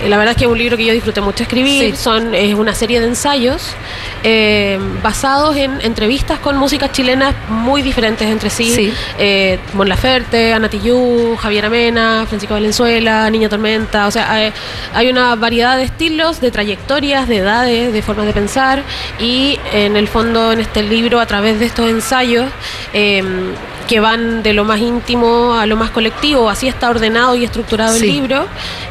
la 0.09 0.17
verdad 0.17 0.33
es 0.33 0.39
que 0.39 0.45
es 0.45 0.51
un 0.51 0.59
libro 0.59 0.77
que 0.77 0.85
yo 0.85 0.93
disfruté 0.93 1.21
mucho 1.21 1.43
escribir, 1.43 1.91
Sí. 1.95 1.97
son, 2.03 2.35
es 2.35 2.55
una 2.55 2.75
serie 2.75 3.01
de 3.01 3.07
ensayos 3.07 3.63
eh, 4.23 4.79
basados 5.03 5.57
en 5.57 5.81
entrevistas 5.83 6.39
con 6.39 6.57
músicas 6.57 6.93
chilenas 6.93 7.35
muy 7.49 7.83
diferentes 7.83 8.29
entre 8.29 8.51
sí. 8.51 8.71
Sí. 8.75 8.93
Eh, 9.19 9.59
Mon 9.75 9.89
Laferte, 9.89 10.53
Ana 10.53 10.69
Tijoux, 10.69 11.37
Javier 11.39 11.67
Amena, 11.67 12.25
Francisco 12.29 12.55
Valenzuela, 12.55 13.29
Niña 13.31 13.49
Tormenta, 13.49 14.07
o 14.07 14.11
sea, 14.11 14.31
hay, 14.33 14.53
hay 14.95 15.09
una 15.11 15.35
variedad 15.37 15.77
de 15.77 15.85
estilos, 15.85 16.41
de 16.41 16.51
trayectorias, 16.51 17.29
de 17.29 17.39
edades, 17.39 17.93
de 17.93 18.03
formas 18.03 18.27
de 18.27 18.33
pensar 18.33 18.83
y 19.19 19.59
en 19.73 19.97
el 19.97 20.09
fondo 20.09 20.53
en 20.53 20.61
este 20.61 20.83
libro, 20.83 21.21
a 21.21 21.27
través 21.27 21.59
de 21.59 21.67
estos 21.67 21.89
ensayos, 21.89 22.47
eh, 22.93 23.23
que 23.91 23.99
van 23.99 24.45
de 24.45 24.53
lo 24.55 24.65
más 24.65 24.79
íntimo 24.79 25.55
a 25.55 25.67
lo 25.67 25.75
más 25.77 25.91
colectivo, 25.91 26.49
así 26.49 26.69
está 26.69 26.89
ordenado 26.91 27.35
y 27.35 27.43
estructurado 27.45 27.93
Sí. 27.97 28.05
el 28.07 28.13
libro. 28.13 28.47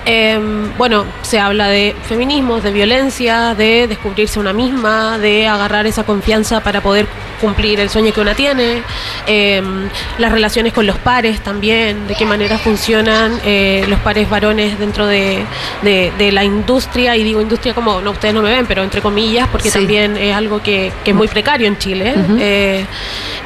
Eh, 0.05 0.37
bueno, 0.77 1.05
se 1.21 1.39
habla 1.39 1.69
de 1.69 1.95
feminismos, 2.09 2.61
de 2.63 2.71
violencia, 2.71 3.55
de 3.55 3.87
descubrirse 3.87 4.39
una 4.41 4.51
misma, 4.51 5.17
de 5.17 5.47
agarrar 5.47 5.87
esa 5.87 6.03
confianza 6.03 6.59
para 6.59 6.81
poder 6.81 7.07
cumplir 7.39 7.79
el 7.79 7.89
sueño 7.89 8.11
que 8.11 8.19
una 8.19 8.33
tiene, 8.35 8.83
eh, 9.25 9.61
las 10.17 10.31
relaciones 10.33 10.73
con 10.73 10.85
los 10.85 10.97
pares 10.97 11.39
también, 11.39 12.05
de 12.09 12.15
qué 12.15 12.25
manera 12.25 12.57
funcionan 12.57 13.39
eh, 13.45 13.85
los 13.87 13.99
pares 14.01 14.29
varones 14.29 14.77
dentro 14.77 15.07
de, 15.07 15.45
de- 15.81 16.11
de 16.17 16.31
la 16.33 16.43
industria, 16.43 17.15
y 17.15 17.23
digo 17.23 17.39
industria 17.39 17.73
como, 17.73 18.01
no, 18.01 18.11
ustedes 18.11 18.33
no 18.33 18.41
me 18.41 18.51
ven, 18.51 18.65
pero 18.65 18.83
entre 18.83 19.01
comillas, 19.01 19.47
porque 19.47 19.69
Sí. 19.71 19.77
también 19.79 20.17
es 20.17 20.35
algo 20.35 20.61
que, 20.61 20.91
que 21.05 21.11
es 21.11 21.15
muy 21.15 21.29
precario 21.29 21.67
en 21.67 21.77
Chile. 21.77 22.13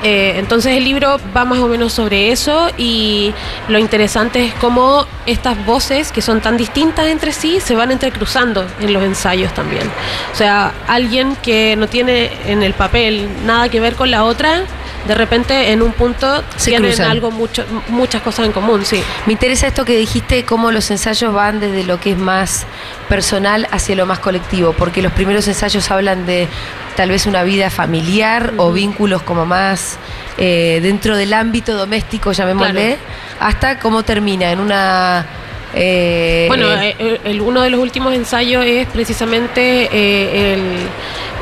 Eh, 0.03 0.33
entonces 0.37 0.77
el 0.77 0.83
libro 0.83 1.17
va 1.35 1.45
más 1.45 1.59
o 1.59 1.67
menos 1.67 1.93
sobre 1.93 2.31
eso 2.31 2.69
y 2.77 3.33
lo 3.69 3.79
interesante 3.79 4.45
es 4.45 4.53
cómo 4.55 5.05
estas 5.25 5.65
voces 5.65 6.11
que 6.11 6.21
son 6.21 6.41
tan 6.41 6.57
distintas 6.57 7.07
entre 7.07 7.31
sí 7.31 7.59
se 7.61 7.75
van 7.75 7.91
entrecruzando 7.91 8.65
en 8.81 8.93
los 8.93 9.01
ensayos 9.03 9.53
también. 9.53 9.89
O 10.31 10.35
sea, 10.35 10.73
alguien 10.87 11.37
que 11.37 11.75
no 11.77 11.87
tiene 11.87 12.31
en 12.47 12.63
el 12.63 12.73
papel 12.73 13.29
nada 13.45 13.69
que 13.69 13.79
ver 13.79 13.95
con 13.95 14.11
la 14.11 14.25
otra 14.25 14.65
de 15.07 15.15
repente 15.15 15.71
en 15.71 15.81
un 15.81 15.91
punto 15.91 16.43
Se 16.55 16.71
tienen 16.71 16.91
cruzan. 16.91 17.11
algo 17.11 17.31
mucho, 17.31 17.65
muchas 17.89 18.21
cosas 18.21 18.45
en 18.45 18.51
común, 18.51 18.85
sí. 18.85 19.03
Me 19.25 19.33
interesa 19.33 19.67
esto 19.67 19.85
que 19.85 19.97
dijiste, 19.97 20.45
cómo 20.45 20.71
los 20.71 20.89
ensayos 20.91 21.33
van 21.33 21.59
desde 21.59 21.83
lo 21.83 21.99
que 21.99 22.11
es 22.11 22.17
más 22.17 22.65
personal 23.09 23.67
hacia 23.71 23.95
lo 23.95 24.05
más 24.05 24.19
colectivo, 24.19 24.73
porque 24.73 25.01
los 25.01 25.11
primeros 25.11 25.47
ensayos 25.47 25.89
hablan 25.91 26.25
de 26.25 26.47
tal 26.95 27.09
vez 27.09 27.25
una 27.25 27.43
vida 27.43 27.69
familiar 27.69 28.53
o 28.57 28.71
vínculos 28.71 29.21
como 29.23 29.45
más 29.45 29.97
eh, 30.37 30.79
dentro 30.81 31.17
del 31.17 31.33
ámbito 31.33 31.75
doméstico, 31.75 32.31
llamémosle, 32.31 32.97
hasta 33.39 33.79
cómo 33.79 34.03
termina 34.03 34.51
en 34.51 34.59
una... 34.59 35.25
eh, 35.75 36.45
Bueno, 36.47 36.71
eh, 36.71 36.95
eh, 36.99 37.19
el, 37.25 37.41
uno 37.41 37.61
de 37.61 37.69
los 37.69 37.79
últimos 37.79 38.13
ensayos 38.13 38.63
es 38.65 38.87
precisamente 38.87 39.89
eh, 39.91 40.53
el 40.53 40.61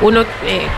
uno 0.06 0.22
eh, 0.22 0.26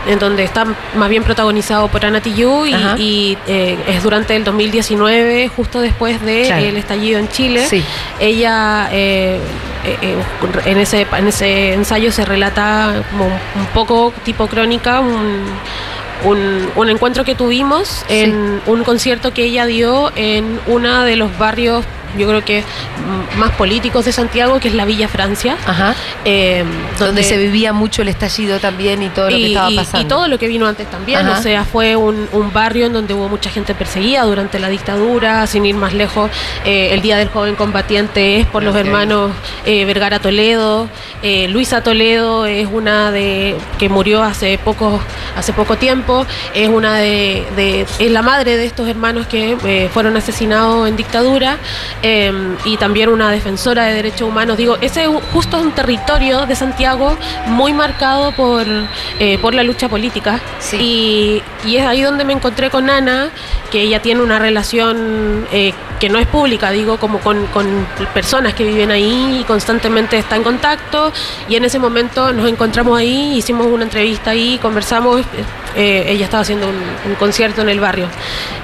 en 0.07 0.19
donde 0.19 0.43
está 0.43 0.65
más 0.95 1.09
bien 1.09 1.23
protagonizado 1.23 1.87
por 1.87 2.05
Ana 2.05 2.21
Tijoux 2.21 2.67
y, 2.97 3.37
es 3.47 4.03
durante 4.03 4.35
el 4.35 4.43
2019, 4.43 5.47
justo 5.47 5.81
después 5.81 6.21
del 6.21 6.45
Claro. 6.47 6.77
estallido 6.77 7.19
en 7.19 7.27
Chile. 7.29 7.65
Sí. 7.67 7.83
Ella 8.19 8.87
en, 8.91 10.77
ese, 10.77 11.07
en 11.17 11.27
ese 11.27 11.73
ensayo 11.73 12.11
se 12.11 12.25
relata 12.25 13.03
como 13.11 13.25
un, 13.25 13.31
un 13.31 13.65
poco 13.73 14.13
tipo 14.23 14.47
crónica, 14.47 14.99
un, 14.99 15.43
un, 16.23 16.69
un 16.75 16.89
encuentro 16.89 17.23
que 17.23 17.35
tuvimos 17.35 18.05
en 18.09 18.61
un 18.65 18.83
concierto 18.83 19.33
que 19.33 19.43
ella 19.43 19.65
dio 19.65 20.11
en 20.15 20.59
uno 20.67 21.03
de 21.03 21.15
los 21.15 21.35
barrios, 21.37 21.85
yo 22.17 22.27
creo 22.27 22.43
que 22.45 22.61
mm, 22.61 23.37
más 23.39 23.51
políticos 23.51 24.05
de 24.05 24.11
Santiago, 24.11 24.59
que 24.59 24.67
es 24.69 24.73
la 24.73 24.85
Villa 24.85 25.07
Francia. 25.07 25.57
Ajá. 25.65 25.95
eh, 26.25 26.63
donde 26.99 27.23
se 27.23 27.37
vivía 27.37 27.73
mucho 27.73 28.01
el 28.01 28.07
estallido 28.07 28.59
también 28.59 29.03
y 29.03 29.09
todo 29.09 29.29
lo 29.29 29.35
que 29.37 29.47
estaba 29.47 29.69
pasando. 29.75 30.01
y 30.05 30.05
todo 30.09 30.27
lo 30.27 30.39
que 30.39 30.47
vino 30.47 30.65
antes 30.67 30.89
también, 30.89 31.19
Ajá. 31.27 31.39
o 31.39 31.41
sea, 31.41 31.63
fue 31.65 31.95
un, 31.95 32.27
un 32.31 32.53
barrio 32.53 32.85
en 32.85 32.93
donde 32.93 33.13
hubo 33.13 33.27
mucha 33.29 33.49
gente 33.49 33.73
perseguida 33.75 34.23
durante 34.23 34.59
la 34.59 34.69
dictadura, 34.69 35.45
sin 35.47 35.65
ir 35.65 35.75
más 35.75 35.93
lejos, 35.93 36.29
eh, 36.65 36.89
el 36.93 37.01
Día 37.01 37.17
del 37.17 37.29
Joven 37.29 37.55
Combatiente 37.55 38.39
es 38.39 38.45
por 38.47 38.63
los 38.63 38.75
hermanos 38.75 39.31
eh, 39.65 39.85
Vergara 39.85 40.19
Toledo, 40.19 40.87
Luisa 41.49 41.81
Toledo 41.81 42.45
es 42.45 42.67
una 42.71 43.11
de 43.11 43.55
que 43.79 43.89
murió 43.89 44.21
hace 44.23 44.57
poco, 44.57 44.99
hace 45.35 45.53
poco 45.53 45.75
tiempo, 45.77 46.25
es 46.53 46.69
una 46.69 46.97
de, 46.99 47.45
de- 47.55 47.85
es 47.99 48.11
la 48.11 48.21
madre 48.21 48.57
de 48.57 48.65
estos 48.65 48.87
hermanos 48.87 49.25
que 49.27 49.89
fueron 49.93 50.15
asesinados 50.17 50.87
en 50.87 50.95
dictadura 50.95 51.57
eh, 52.07 52.31
y 52.65 52.77
también 52.77 53.09
una 53.09 53.31
defensora 53.31 53.85
de 53.85 53.93
derechos 53.95 54.29
humanos. 54.29 54.57
Digo, 54.57 54.77
ese 54.79 55.01
es 55.03 55.07
un- 55.07 55.21
justo 55.33 55.59
un 55.59 55.71
territorio 55.71 56.45
de 56.45 56.55
Santiago 56.55 57.17
muy 57.47 57.73
marcado 57.73 58.31
por, 58.33 58.63
eh, 59.19 59.39
por 59.39 59.55
la 59.55 59.63
lucha 59.63 59.89
política. 59.89 60.39
Sí. 60.59 60.77
Y, 60.77 61.67
y 61.67 61.77
es 61.77 61.85
ahí 61.87 62.01
donde 62.03 62.23
me 62.23 62.33
encontré 62.33 62.69
con 62.69 62.89
Ana, 62.91 63.29
que 63.71 63.81
ella 63.81 64.01
tiene 64.03 64.21
una 64.21 64.37
relación 64.37 65.47
eh, 65.51 65.73
que 65.99 66.09
no 66.09 66.19
es 66.19 66.27
pública, 66.27 66.69
digo, 66.69 66.97
como 66.97 67.19
con, 67.21 67.47
con 67.47 67.65
personas 68.13 68.53
que 68.53 68.63
viven 68.65 68.91
ahí 68.91 69.39
y 69.41 69.43
constantemente 69.45 70.17
está 70.17 70.35
en 70.35 70.43
contacto. 70.43 71.11
Y 71.49 71.55
en 71.55 71.65
ese 71.65 71.79
momento 71.79 72.31
nos 72.33 72.47
encontramos 72.47 72.99
ahí, 72.99 73.37
hicimos 73.37 73.65
una 73.65 73.83
entrevista 73.85 74.29
ahí, 74.31 74.59
conversamos. 74.61 75.21
Eh, 75.75 76.05
ella 76.07 76.25
estaba 76.25 76.41
haciendo 76.41 76.67
un, 76.69 76.75
un 76.75 77.15
concierto 77.15 77.61
en 77.61 77.69
el 77.69 77.79
barrio. 77.79 78.07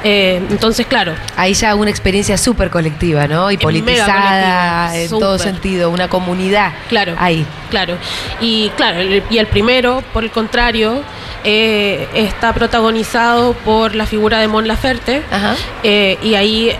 Eh, 0.04 0.42
entonces, 0.50 0.86
claro, 0.88 1.14
Ahí 1.36 1.54
ya 1.54 1.76
una 1.76 1.90
experiencia 1.90 2.38
súper 2.38 2.70
colectiva, 2.70 3.28
¿no? 3.28 3.52
Y 3.52 3.56
Es 3.56 3.60
politizada 3.62 4.96
en 4.96 5.10
todo 5.10 5.38
sentido, 5.38 5.90
una 5.90 6.08
comunidad. 6.08 6.72
Claro. 6.90 7.16
Ahí. 7.18 7.46
Claro. 7.70 7.98
Y 8.40 8.70
claro, 8.78 9.00
el- 9.00 9.24
y 9.30 9.38
el 9.38 9.48
primero, 9.48 10.04
por 10.14 10.24
el 10.24 10.32
contrario, 10.32 11.02
eh, 11.44 12.08
está 12.14 12.54
protagonizado 12.54 13.54
por 13.54 13.96
la 13.96 14.06
figura 14.06 14.40
de 14.40 14.48
Mon 14.48 14.68
Laferte. 14.68 15.24
Ajá. 15.32 15.56
Y 15.84 16.36
ahí, 16.36 16.72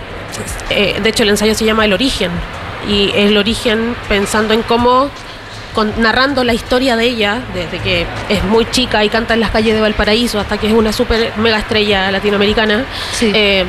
de 0.70 1.08
hecho, 1.08 1.22
el 1.24 1.30
ensayo 1.30 1.54
se 1.54 1.64
llama 1.64 1.84
El 1.84 1.92
origen. 1.92 2.30
Y 2.88 3.12
el 3.14 3.36
origen 3.36 3.94
pensando 4.08 4.54
en 4.54 4.62
cómo, 4.62 5.08
con- 5.74 5.92
narrando 6.00 6.44
la 6.44 6.54
historia 6.54 6.96
de 6.96 7.04
ella, 7.06 7.40
desde 7.54 7.78
que 7.78 8.06
es 8.28 8.44
muy 8.44 8.64
chica 8.70 9.04
y 9.04 9.08
canta 9.08 9.34
en 9.34 9.40
las 9.40 9.50
calles 9.50 9.74
de 9.74 9.80
Valparaíso 9.80 10.38
hasta 10.40 10.58
que 10.58 10.66
es 10.68 10.72
una 10.72 10.92
super 10.92 11.32
mega 11.38 11.58
estrella 11.58 12.10
latinoamericana. 12.10 12.84
Sí. 13.12 13.30
eh, 13.34 13.64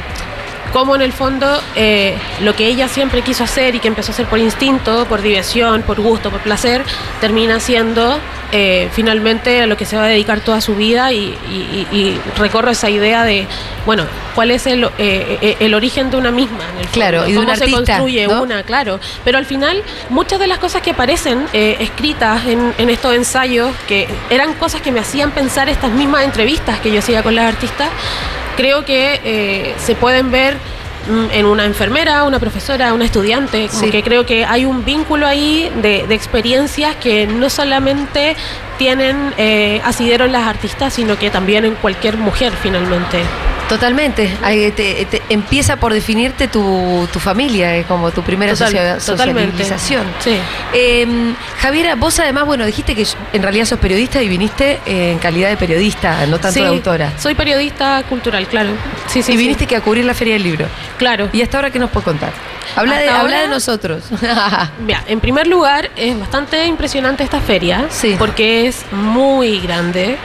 cómo 0.73 0.95
en 0.95 1.01
el 1.03 1.13
fondo 1.13 1.61
eh, 1.75 2.17
lo 2.41 2.55
que 2.55 2.65
ella 2.67 2.87
siempre 2.87 3.21
quiso 3.21 3.43
hacer 3.43 3.75
y 3.75 3.79
que 3.79 3.87
empezó 3.87 4.11
a 4.11 4.13
hacer 4.13 4.25
por 4.25 4.39
instinto, 4.39 5.05
por 5.07 5.21
diversión, 5.21 5.83
por 5.83 6.01
gusto, 6.01 6.31
por 6.31 6.41
placer, 6.41 6.83
termina 7.21 7.59
siendo 7.59 8.17
eh, 8.51 8.89
finalmente 8.91 9.61
a 9.61 9.67
lo 9.67 9.77
que 9.77 9.85
se 9.85 9.95
va 9.97 10.03
a 10.05 10.07
dedicar 10.07 10.39
toda 10.41 10.61
su 10.61 10.75
vida 10.75 11.11
y, 11.11 11.35
y- 11.49 11.87
y- 11.91 11.97
y 11.97 12.19
recorro 12.37 12.69
esa 12.71 12.89
idea 12.89 13.23
de, 13.23 13.47
bueno, 13.85 14.05
cuál 14.35 14.51
es 14.51 14.67
el, 14.67 14.87
eh, 14.99 15.57
el 15.59 15.73
origen 15.73 16.09
de 16.11 16.17
una 16.17 16.31
misma. 16.31 16.59
en 16.63 16.77
el 16.79 16.83
fondo, 16.85 16.91
Claro, 16.93 17.27
y 17.27 17.31
de 17.33 17.37
cómo 17.39 17.55
se 17.55 17.63
artista, 17.63 17.77
construye 17.97 18.27
¿no? 18.27 18.41
una, 18.43 18.63
claro. 18.63 18.99
Pero 19.23 19.37
al 19.39 19.45
final, 19.45 19.81
muchas 20.09 20.39
de 20.39 20.47
las 20.47 20.57
cosas 20.59 20.81
que 20.81 20.91
aparecen 20.91 21.45
eh, 21.53 21.77
escritas 21.79 22.45
en, 22.45 22.73
en 22.77 22.89
estos 22.89 23.13
ensayos, 23.15 23.71
que 23.87 24.07
eran 24.29 24.53
cosas 24.55 24.81
que 24.81 24.91
me 24.91 24.99
hacían 24.99 25.31
pensar 25.31 25.69
estas 25.69 25.91
mismas 25.91 26.23
entrevistas 26.23 26.79
que 26.79 26.91
yo 26.91 26.99
hacía 26.99 27.23
con 27.23 27.35
las 27.35 27.45
artistas, 27.45 27.89
creo 28.55 28.85
que 28.85 29.19
eh, 29.23 29.73
se 29.77 29.95
pueden 29.95 30.31
ver 30.31 30.55
mm, 31.09 31.31
en 31.31 31.45
una 31.45 31.65
enfermera, 31.65 32.23
una 32.23 32.39
profesora, 32.39 32.93
una 32.93 33.05
estudiante, 33.05 33.67
como 33.67 33.83
Sí. 33.83 33.91
que 33.91 34.03
creo 34.03 34.25
que 34.25 34.45
hay 34.45 34.65
un 34.65 34.85
vínculo 34.85 35.27
ahí 35.27 35.71
de, 35.81 36.05
de 36.07 36.15
experiencias 36.15 36.95
que 36.97 37.27
no 37.27 37.49
solamente 37.49 38.35
tienen 38.77 39.33
eh, 39.37 39.81
asidero 39.83 40.25
en 40.25 40.31
las 40.31 40.47
artistas, 40.47 40.93
sino 40.93 41.17
que 41.17 41.29
también 41.29 41.65
en 41.65 41.75
cualquier 41.75 42.17
mujer 42.17 42.53
finalmente. 42.61 43.19
Totalmente. 43.69 44.29
Ahí 44.43 44.71
te- 44.71 45.05
te- 45.05 45.21
empieza 45.29 45.77
por 45.77 45.93
definirte 45.93 46.47
tu, 46.49 47.07
tu 47.11 47.19
familia, 47.19 47.77
eh, 47.77 47.85
como 47.87 48.11
tu 48.11 48.21
primera 48.21 48.53
Total- 48.53 48.99
socialización. 49.01 50.05
Sí. 50.19 50.35
Eh, 50.73 51.07
Javiera, 51.59 51.95
vos 51.95 52.19
además, 52.19 52.45
bueno, 52.45 52.65
dijiste 52.65 52.93
que 52.93 53.07
en 53.31 53.41
realidad 53.41 53.65
sos 53.65 53.79
periodista 53.79 54.21
y 54.21 54.27
viniste 54.27 54.79
eh, 54.85 55.11
en 55.13 55.19
calidad 55.19 55.49
de 55.49 55.57
periodista, 55.57 56.25
no 56.27 56.39
tanto 56.39 56.55
Sí, 56.55 56.61
de 56.61 56.67
autora. 56.67 57.13
Soy 57.17 57.35
periodista 57.35 58.03
cultural, 58.09 58.47
claro. 58.47 58.71
Sí, 59.07 59.23
sí, 59.23 59.31
y 59.31 59.35
sí. 59.35 59.37
viniste 59.37 59.65
que 59.65 59.75
a 59.77 59.81
cubrir 59.81 60.05
la 60.05 60.13
Feria 60.13 60.33
del 60.33 60.43
Libro. 60.43 60.65
Claro. 60.97 61.29
¿Y 61.31 61.41
hasta 61.41 61.57
ahora 61.57 61.71
qué 61.71 61.79
nos 61.79 61.89
puedes 61.89 62.05
contar? 62.05 62.31
Habla, 62.75 62.97
de, 62.97 63.09
habla 63.09 63.41
de 63.41 63.47
nosotros. 63.49 64.03
Mira, 64.85 65.03
en 65.07 65.19
primer 65.19 65.47
lugar, 65.47 65.91
es 65.95 66.17
bastante 66.19 66.65
impresionante 66.65 67.23
esta 67.23 67.39
feria, 67.39 67.85
Sí. 67.89 68.15
porque 68.17 68.62
es 68.65 68.85
muy 68.91 69.59
grande. 69.59 70.17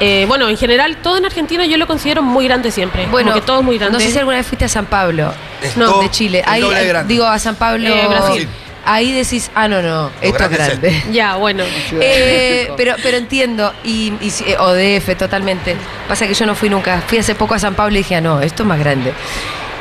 Eh, 0.00 0.24
bueno, 0.28 0.48
en 0.48 0.56
general, 0.56 0.96
todo 0.98 1.16
en 1.16 1.24
Argentina 1.24 1.64
yo 1.66 1.76
lo 1.76 1.86
considero 1.86 2.22
muy 2.22 2.46
grande 2.46 2.70
siempre. 2.70 3.06
bueno, 3.06 3.30
como 3.30 3.40
que 3.40 3.46
todo 3.46 3.58
es 3.60 3.64
muy 3.64 3.78
grande. 3.78 3.98
no 3.98 4.04
sé 4.04 4.10
si 4.10 4.18
alguna 4.18 4.36
vez 4.36 4.46
fuiste 4.46 4.64
a 4.64 4.68
San 4.68 4.86
Pablo, 4.86 5.32
Es 5.62 5.76
No, 5.76 6.00
de 6.00 6.10
Chile. 6.10 6.42
Ahí, 6.46 6.62
eh, 6.62 7.04
digo, 7.06 7.24
a 7.26 7.38
San 7.38 7.56
Pablo, 7.56 7.88
Eh, 7.88 8.06
Brasil. 8.08 8.48
Ahí 8.88 9.10
decís, 9.10 9.50
ah, 9.56 9.66
no, 9.66 9.82
no, 9.82 10.12
esto 10.20 10.44
es 10.44 10.50
grande 10.50 10.88
es 10.88 10.92
grande. 10.92 11.02
Ya, 11.12 11.34
bueno. 11.34 11.64
Eh, 12.00 12.70
pero, 12.76 12.94
pero 13.02 13.16
entiendo, 13.16 13.72
y, 13.82 14.12
ODF 14.60 15.16
totalmente. 15.18 15.74
Pasa 16.08 16.28
que 16.28 16.34
yo 16.34 16.46
no 16.46 16.54
fui 16.54 16.68
nunca. 16.70 17.02
Fui 17.04 17.18
hace 17.18 17.34
poco 17.34 17.54
a 17.54 17.58
San 17.58 17.74
Pablo 17.74 17.94
y 17.96 17.98
dije, 17.98 18.14
ah, 18.14 18.20
no, 18.20 18.40
esto 18.40 18.62
es 18.62 18.68
más 18.68 18.78
grande. 18.78 19.12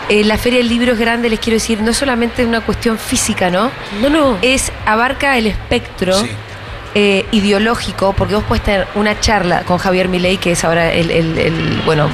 Eh, 0.09 0.23
la 0.23 0.37
Feria 0.39 0.57
del 0.59 0.69
Libro 0.69 0.93
es 0.93 0.99
grande, 0.99 1.29
les 1.29 1.39
quiero 1.39 1.55
decir, 1.55 1.81
no 1.81 1.93
solamente 1.93 2.41
es 2.41 2.47
una 2.47 2.61
cuestión 2.61 2.97
física, 2.97 3.49
¿no? 3.51 3.69
No, 4.01 4.09
no. 4.09 4.37
Es, 4.41 4.71
abarca 4.85 5.37
el 5.37 5.47
espectro 5.47 6.13
Sí. 6.13 6.29
Eh, 6.95 7.25
ideológico, 7.31 8.13
porque 8.13 8.35
vos 8.35 8.43
puedes 8.47 8.63
tener 8.63 8.87
una 8.95 9.19
charla 9.19 9.61
con 9.63 9.77
Javier 9.77 10.07
Milei, 10.07 10.37
que 10.37 10.53
es 10.53 10.63
ahora 10.63 10.91
el, 10.91 11.11
el- 11.11 11.37
el- 11.37 11.81
bueno, 11.85 12.09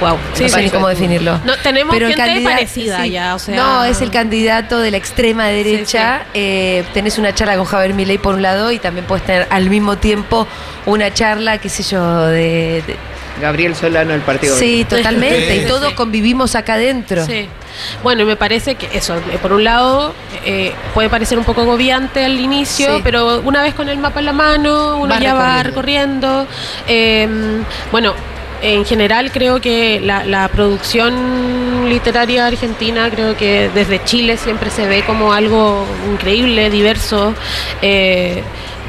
wow. 0.00 0.16
no 0.40 0.48
sé 0.48 0.62
ni 0.62 0.70
cómo 0.70 0.88
definirlo. 0.88 1.38
No, 1.44 1.56
tenemos 1.62 1.94
Pero 1.94 2.08
gente 2.08 2.40
parecida 2.40 3.02
sí. 3.02 3.10
ya, 3.10 3.34
o 3.34 3.38
sea. 3.38 3.54
No, 3.56 3.84
es 3.84 4.00
el 4.00 4.10
candidato 4.10 4.78
de 4.80 4.90
la 4.90 4.96
extrema 4.96 5.46
derecha. 5.46 6.22
Eh, 6.34 6.84
tenés 6.94 7.18
una 7.18 7.34
charla 7.34 7.56
con 7.56 7.66
Javier 7.66 7.94
Milei 7.94 8.18
por 8.18 8.34
un 8.34 8.42
lado 8.42 8.72
y 8.72 8.78
también 8.78 9.06
puedes 9.06 9.24
tener 9.24 9.46
al 9.50 9.68
mismo 9.70 9.96
tiempo 9.98 10.46
una 10.86 11.12
charla, 11.12 11.58
qué 11.58 11.68
sé 11.68 11.82
yo, 11.82 12.26
de... 12.26 12.82
de- 12.86 13.15
Gabriel 13.40 13.74
Solano, 13.74 14.14
el 14.14 14.20
Partido 14.22 14.56
sí, 14.56 14.86
totalmente. 14.88 15.52
Sí, 15.58 15.60
y 15.64 15.66
todos 15.68 15.92
convivimos 15.92 16.54
acá 16.54 16.74
adentro. 16.74 17.24
Sí. 17.26 17.48
Bueno, 18.02 18.22
y 18.22 18.24
me 18.24 18.36
parece 18.36 18.76
que 18.76 18.88
eso, 18.96 19.16
eh, 19.16 19.38
por 19.42 19.52
un 19.52 19.62
lado, 19.64 20.14
eh, 20.46 20.72
puede 20.94 21.10
parecer 21.10 21.38
un 21.38 21.44
poco 21.44 21.60
agobiante 21.60 22.24
al 22.24 22.40
inicio, 22.40 22.96
Sí. 22.96 23.00
pero 23.04 23.40
una 23.44 23.62
vez 23.62 23.74
con 23.74 23.88
el 23.88 23.98
mapa 23.98 24.20
en 24.20 24.26
la 24.26 24.32
mano, 24.32 24.96
uno 24.96 25.12
Va 25.14 25.20
ya 25.20 25.34
va 25.34 25.62
recorriendo. 25.62 26.46
recorriendo. 26.46 26.46
Eh, 26.88 27.28
bueno, 27.92 28.14
en 28.62 28.86
general 28.86 29.30
creo 29.30 29.60
que 29.60 30.00
la, 30.02 30.24
la 30.24 30.48
producción 30.48 31.88
literaria 31.90 32.46
argentina, 32.46 33.10
creo 33.10 33.36
que 33.36 33.70
desde 33.74 34.02
Chile 34.04 34.38
siempre 34.38 34.70
se 34.70 34.86
ve 34.86 35.02
como 35.04 35.32
algo 35.32 35.84
increíble, 36.10 36.70
diverso. 36.70 37.34
eh, 37.82 38.42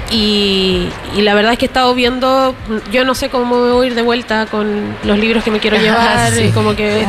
y, 0.10 0.88
y 1.18 1.22
la 1.22 1.34
verdad 1.34 1.54
es 1.54 1.60
que 1.60 1.66
he 1.66 1.68
estado 1.68 1.94
viendo, 1.94 2.56
yo 2.92 3.04
no 3.04 3.14
sé 3.14 3.30
cómo 3.30 3.46
me 3.58 3.72
voy 3.74 3.86
a 3.86 3.90
ir 3.90 3.96
de 3.96 4.02
vuelta 4.02 4.46
con 4.46 4.96
los 5.04 5.18
libros 5.20 5.44
que 5.44 5.52
me 5.52 5.60
quiero 5.60 5.78
llevar, 5.82 6.32
Sí. 6.32 6.52
como 6.54 6.76
que 6.76 7.06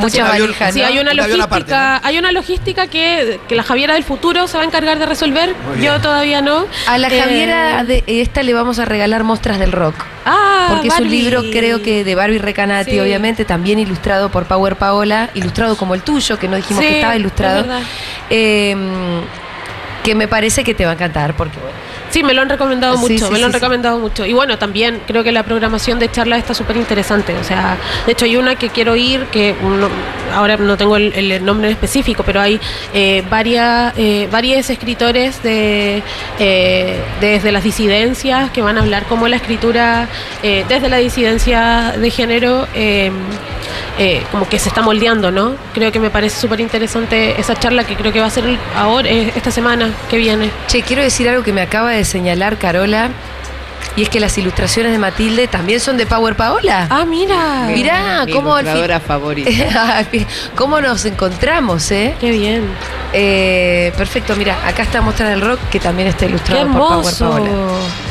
hay 0.82 0.98
una 0.98 1.14
logística, 1.14 1.44
aparte, 1.44 1.74
hay 1.74 2.18
una 2.18 2.32
logística 2.32 2.86
que, 2.88 3.38
que 3.48 3.54
la 3.54 3.62
Javiera 3.62 3.94
del 3.94 4.04
futuro 4.04 4.48
se 4.48 4.56
va 4.56 4.62
a 4.64 4.66
encargar 4.66 4.98
de 4.98 5.06
resolver. 5.06 5.54
Yo 5.80 6.00
todavía 6.00 6.40
no. 6.42 6.66
A 6.86 6.98
la 6.98 7.08
Eh, 7.08 7.20
Javiera 7.20 7.84
de 7.84 8.02
esta 8.06 8.42
le 8.42 8.52
vamos 8.54 8.78
a 8.78 8.84
regalar 8.84 9.22
Mostras 9.24 9.58
del 9.58 9.72
Rock. 9.72 9.94
Ah, 10.26 10.66
Porque 10.70 10.88
es 10.88 10.98
un 10.98 11.08
libro, 11.10 11.42
creo 11.52 11.80
que 11.82 12.04
de 12.04 12.14
Barbie 12.14 12.38
Recanati, 12.38 12.90
Sí. 12.92 13.00
obviamente, 13.00 13.44
también 13.44 13.78
ilustrado 13.78 14.28
por 14.30 14.44
Power 14.46 14.76
Paola, 14.76 15.30
ilustrado 15.34 15.76
como 15.76 15.94
el 15.94 16.02
tuyo, 16.02 16.38
que 16.38 16.48
no 16.48 16.56
dijimos 16.56 16.82
Sí, 16.82 16.88
que 16.88 16.96
estaba 16.96 17.16
ilustrado. 17.16 17.60
es. 17.60 17.86
Eh, 18.30 18.76
que 20.04 20.14
me 20.14 20.28
parece 20.28 20.64
que 20.64 20.74
te 20.74 20.84
va 20.84 20.92
a 20.92 20.94
encantar, 20.94 21.34
porque 21.34 21.58
bueno, 21.58 21.76
Sí, 22.18 22.24
me 22.24 22.34
lo 22.34 22.42
han 22.42 22.48
recomendado 22.48 22.96
Sí, 22.96 23.12
mucho, 23.12 23.26
sí, 23.26 23.32
me 23.32 23.38
lo 23.38 23.46
han 23.46 23.52
recomendado 23.52 23.98
mucho. 24.00 24.26
Y 24.26 24.32
bueno, 24.32 24.58
también 24.58 25.00
creo 25.06 25.22
que 25.22 25.30
la 25.30 25.44
programación 25.44 26.00
de 26.00 26.10
charlas 26.10 26.40
está 26.40 26.52
súper 26.52 26.76
interesante. 26.76 27.32
O 27.36 27.44
sea, 27.44 27.76
de 28.06 28.12
hecho 28.12 28.24
hay 28.24 28.36
una 28.36 28.56
que 28.56 28.70
quiero 28.70 28.96
ir, 28.96 29.24
que 29.26 29.54
no- 29.62 29.88
ahora 30.36 30.56
no 30.56 30.76
tengo 30.76 30.96
el, 30.96 31.12
el 31.12 31.44
nombre 31.44 31.70
específico, 31.70 32.24
pero 32.24 32.40
hay 32.40 32.58
eh, 32.92 33.22
varias, 33.30 33.92
eh, 33.96 34.28
varios 34.32 34.68
escritores 34.68 35.42
de, 35.44 36.02
eh, 36.40 37.00
desde 37.20 37.52
las 37.52 37.62
disidencias 37.62 38.50
que 38.50 38.62
van 38.62 38.78
a 38.78 38.80
hablar 38.80 39.04
cómo 39.08 39.28
la 39.28 39.36
escritura 39.36 40.08
eh, 40.42 40.64
desde 40.68 40.88
la 40.88 40.96
disidencia 40.96 41.94
de 41.96 42.10
género 42.10 42.66
eh, 43.98 44.22
como 44.30 44.48
que 44.48 44.58
se 44.58 44.68
está 44.68 44.80
moldeando, 44.82 45.30
¿no? 45.30 45.54
Creo 45.74 45.90
que 45.92 45.98
me 46.00 46.10
parece 46.10 46.40
súper 46.40 46.60
interesante 46.60 47.40
esa 47.40 47.54
charla 47.58 47.84
que 47.84 47.96
creo 47.96 48.12
que 48.12 48.20
va 48.20 48.26
a 48.26 48.30
ser 48.30 48.44
el- 48.44 48.58
ahora, 48.76 49.08
eh, 49.08 49.32
esta 49.36 49.50
semana 49.50 49.90
que 50.08 50.16
viene. 50.16 50.50
Che, 50.68 50.82
quiero 50.82 51.02
decir 51.02 51.28
algo 51.28 51.42
que 51.42 51.52
me 51.52 51.62
acaba 51.62 51.90
de 51.90 52.04
señalar 52.04 52.58
Carola, 52.58 53.10
y 53.96 54.02
es 54.02 54.08
que 54.08 54.20
las 54.20 54.36
ilustraciones 54.38 54.92
de 54.92 54.98
Matilde 54.98 55.48
también 55.48 55.80
son 55.80 55.96
de 55.96 56.06
Power 56.06 56.36
Paola. 56.36 56.86
Ah, 56.90 57.04
mira. 57.04 57.64
Mirá, 57.66 58.24
Mi 58.26 58.32
cómo 58.32 58.54
al 58.54 58.64
fin- 58.64 58.72
ilustradora 58.76 59.00
favorita. 59.00 59.50
¿Cómo 60.56 60.80
nos 60.80 61.04
encontramos, 61.04 61.90
eh? 61.90 62.14
Qué 62.20 62.30
bien. 62.30 62.64
Eh, 63.12 63.92
perfecto, 63.96 64.36
mira, 64.36 64.56
acá 64.66 64.82
está 64.82 65.00
Mostras 65.00 65.30
del 65.30 65.40
Rock, 65.40 65.58
que 65.70 65.80
también 65.80 66.06
está 66.08 66.20
Qué 66.26 66.26
ilustrado 66.26 66.66
por 66.66 66.72
Power 66.78 66.92
hermoso. 66.98 67.30
Paola. 67.30 67.50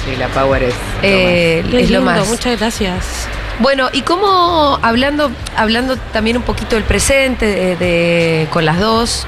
Sí, 0.05 0.15
la 0.17 0.27
Power 0.27 0.63
es. 0.63 0.73
lo 0.73 0.79
Eh, 1.03 1.63
Qué 1.69 1.81
es 1.81 1.89
lo 1.91 1.99
lindo, 1.99 2.01
más. 2.01 2.27
Muchas 2.27 2.59
gracias. 2.59 3.27
Bueno, 3.59 3.89
y 3.91 4.01
cómo, 4.03 4.77
hablando, 4.83 5.31
hablando 5.55 5.97
también 6.13 6.37
un 6.37 6.43
poquito 6.43 6.75
del 6.75 6.83
presente, 6.83 7.45
de, 7.47 7.75
de- 7.75 8.47
con 8.51 8.65
las 8.65 8.79
dos, 8.79 9.25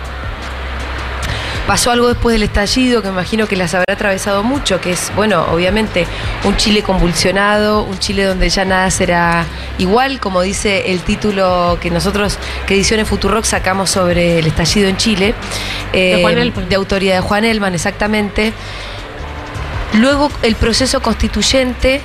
pasó 1.66 1.90
algo 1.92 2.08
después 2.08 2.34
del 2.34 2.44
estallido 2.44 3.02
que 3.02 3.08
me 3.08 3.14
imagino 3.16 3.48
que 3.48 3.56
las 3.56 3.74
habrá 3.74 3.94
atravesado 3.94 4.44
mucho, 4.44 4.80
que 4.82 4.92
es, 4.92 5.12
bueno, 5.16 5.46
obviamente 5.52 6.06
un 6.44 6.56
Chile 6.58 6.84
convulsionado, 6.84 7.84
un 7.84 7.98
Chile 7.98 8.24
donde 8.24 8.50
ya 8.50 8.66
nada 8.66 8.90
será 8.92 9.46
igual, 9.80 10.20
como 10.20 10.42
dice 10.42 10.92
el 10.92 11.02
título 11.02 11.80
que 11.82 11.90
nosotros, 11.90 12.38
que 12.68 12.76
Ediciones 12.76 13.08
Futurock 13.08 13.46
sacamos 13.46 13.90
sobre 13.90 14.38
el 14.40 14.46
estallido 14.48 14.90
en 14.90 14.98
Chile. 14.98 15.34
eh, 15.94 16.16
De 16.18 16.22
Juan 16.22 16.38
Elman. 16.38 16.70
De 16.70 16.76
autoría 16.76 17.16
de 17.16 17.22
Juan 17.22 17.46
Elman, 17.46 17.74
exactamente. 17.74 18.54
Luego 19.94 20.32
el 20.44 20.56
proceso 20.56 21.02
constituyente 21.02 22.02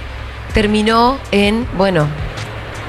terminó 0.54 1.18
en, 1.32 1.66
bueno, 1.76 2.08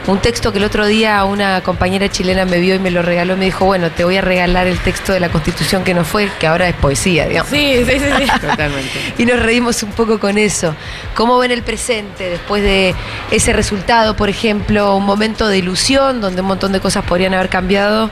un 0.08 0.20
texto 0.20 0.52
que 0.52 0.60
el 0.60 0.64
otro 0.64 0.86
día 0.86 1.26
una 1.26 1.62
compañera 1.62 2.10
chilena 2.10 2.46
me 2.46 2.60
vio 2.60 2.76
y 2.76 2.80
me 2.80 2.92
lo 2.92 3.02
regaló 3.02 3.34
y 3.34 3.38
me 3.38 3.46
dijo, 3.46 3.66
bueno, 3.66 3.90
te 3.90 4.04
voy 4.04 4.18
a 4.18 4.22
regalar 4.22 4.68
el 4.68 4.78
texto 4.80 5.12
de 5.14 5.20
la 5.20 5.30
constitución 5.30 5.84
que 5.84 5.96
no 5.96 6.06
fue, 6.06 6.30
que 6.40 6.46
ahora 6.46 6.70
es 6.70 6.76
poesía, 6.76 7.28
digamos. 7.28 7.50
Sí, 7.50 7.84
sí, 7.86 8.00
sí. 8.00 8.06
sí. 8.20 8.40
Totalmente. 8.42 8.92
Y 9.18 9.26
nos 9.26 9.40
reímos 9.42 9.82
un 9.82 9.92
poco 9.92 10.20
con 10.20 10.38
eso. 10.38 10.76
¿Cómo 11.16 11.40
ven 11.40 11.52
el 11.52 11.64
presente 11.64 12.30
después 12.30 12.62
de 12.62 12.94
ese 13.32 13.52
resultado, 13.52 14.16
por 14.16 14.30
ejemplo, 14.30 14.96
un 14.96 15.06
momento 15.06 15.48
de 15.48 15.58
ilusión 15.58 16.22
donde 16.22 16.42
un 16.42 16.48
montón 16.48 16.72
de 16.72 16.80
cosas 16.80 17.04
podrían 17.04 17.34
haber 17.34 17.50
cambiado? 17.50 18.12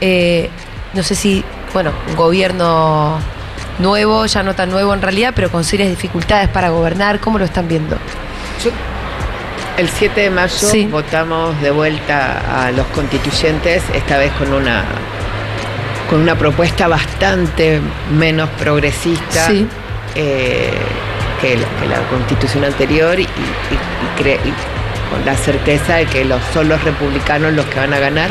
Eh, 0.00 0.50
no 0.92 1.02
sé 1.02 1.16
si, 1.16 1.44
bueno, 1.72 1.92
un 2.08 2.14
gobierno 2.14 3.18
nuevo, 3.80 4.24
ya 4.26 4.44
no 4.44 4.54
tan 4.54 4.70
nuevo 4.70 4.94
en 4.94 5.02
realidad, 5.02 5.32
pero 5.34 5.50
con 5.50 5.64
serias 5.64 5.88
dificultades 5.88 6.48
para 6.48 6.68
gobernar, 6.68 7.18
¿cómo 7.18 7.40
lo 7.40 7.44
están 7.44 7.66
viendo? 7.66 7.98
Yo- 8.64 8.70
el 9.76 9.88
7 9.88 10.20
de 10.22 10.30
mayo 10.30 10.54
Sí. 10.68 10.86
votamos 10.90 11.60
de 11.60 11.70
vuelta 11.70 12.66
a 12.66 12.70
los 12.72 12.86
constituyentes, 12.88 13.82
esta 13.92 14.18
vez 14.18 14.32
con 14.32 14.52
una 14.52 14.84
con 16.10 16.20
una 16.20 16.36
propuesta 16.36 16.86
bastante 16.86 17.80
menos 18.12 18.48
progresista 18.58 19.46
Sí. 19.48 19.66
eh, 20.14 20.70
que, 21.40 21.56
la, 21.56 21.66
que 21.80 21.86
la 21.88 21.98
constitución 22.10 22.62
anterior 22.64 23.18
y, 23.18 23.22
y- 23.22 23.26
y 23.26 24.22
cre- 24.22 24.38
y 24.44 24.52
con 25.12 25.24
la 25.24 25.34
certeza 25.34 25.96
de 25.96 26.06
que 26.06 26.24
los, 26.24 26.40
son 26.52 26.68
los 26.68 26.82
republicanos 26.84 27.52
los 27.54 27.64
que 27.66 27.80
van 27.80 27.94
a 27.94 27.98
ganar, 27.98 28.28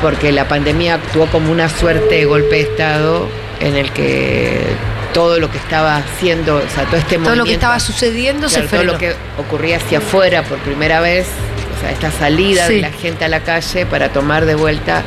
porque 0.00 0.30
la 0.32 0.46
pandemia 0.46 0.94
actuó 0.94 1.26
como 1.26 1.50
una 1.50 1.68
suerte 1.68 2.14
de 2.16 2.24
golpe 2.24 2.54
de 2.56 2.60
Estado 2.62 3.28
en 3.60 3.76
el 3.76 3.90
que 3.92 4.60
todo 5.14 5.38
lo 5.40 5.50
que 5.50 5.56
estaba 5.56 5.96
haciendo, 5.96 6.56
o 6.56 6.68
sea, 6.74 6.84
todo 6.84 6.96
este 6.98 7.16
Todo 7.18 7.36
lo 7.36 7.44
que 7.44 7.54
estaba 7.54 7.80
sucediendo 7.80 8.48
se 8.50 8.56
Claro, 8.56 8.68
todo 8.68 8.78
frenó. 8.80 8.92
lo 8.92 8.98
que 8.98 9.14
ocurría 9.38 9.78
hacia 9.78 9.98
afuera 9.98 10.42
por 10.42 10.58
primera 10.58 11.00
vez, 11.00 11.26
o 11.76 11.80
sea, 11.80 11.90
esta 11.90 12.10
salida 12.10 12.66
Sí. 12.66 12.74
de 12.74 12.80
la 12.82 12.90
gente 12.90 13.24
a 13.24 13.28
la 13.28 13.40
calle 13.40 13.86
para 13.86 14.10
tomar 14.10 14.44
de 14.44 14.54
vuelta 14.56 15.02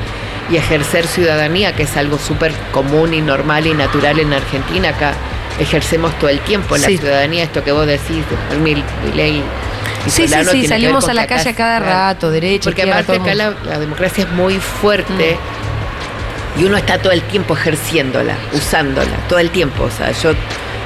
y 0.50 0.56
ejercer 0.56 1.06
ciudadanía, 1.06 1.76
que 1.76 1.84
es 1.84 1.96
algo 1.98 2.18
súper 2.18 2.52
común 2.72 3.14
y 3.14 3.22
normal 3.22 3.68
y 3.68 3.74
natural 3.74 4.18
en 4.20 4.34
Argentina. 4.34 4.90
Acá 4.90 5.12
ejercemos 5.60 6.18
todo 6.20 6.30
el 6.30 6.40
tiempo 6.40 6.78
la 6.78 6.88
Sí. 6.88 6.98
ciudadanía, 6.98 7.44
esto 7.44 7.64
que 7.64 7.72
vos 7.72 7.86
decís, 7.86 8.24
y 8.66 9.44
Sí, 10.10 10.26
sí, 10.28 10.34
sí, 10.52 10.68
salimos 10.68 11.08
a 11.10 11.14
la 11.14 11.28
calle 11.28 11.50
a 11.50 11.56
cada 11.56 11.80
rato, 11.80 12.32
derecha, 12.32 12.64
Porque 12.70 12.84
aparte 12.84 13.18
acá 13.18 13.34
la, 13.36 13.54
la 13.66 13.78
democracia 13.78 14.24
es 14.24 14.30
muy 14.32 14.58
fuerte. 14.58 15.34
Mm. 15.36 15.77
Y 16.60 16.64
uno 16.66 16.78
está 16.78 16.98
todo 16.98 17.12
el 17.14 17.22
tiempo 17.24 17.56
ejerciéndola, 17.56 18.36
usándola, 18.54 19.12
todo 19.30 19.40
el 19.40 19.52
tiempo. 19.52 19.84
O 19.84 19.92
sea, 19.92 20.12
yo 20.12 20.32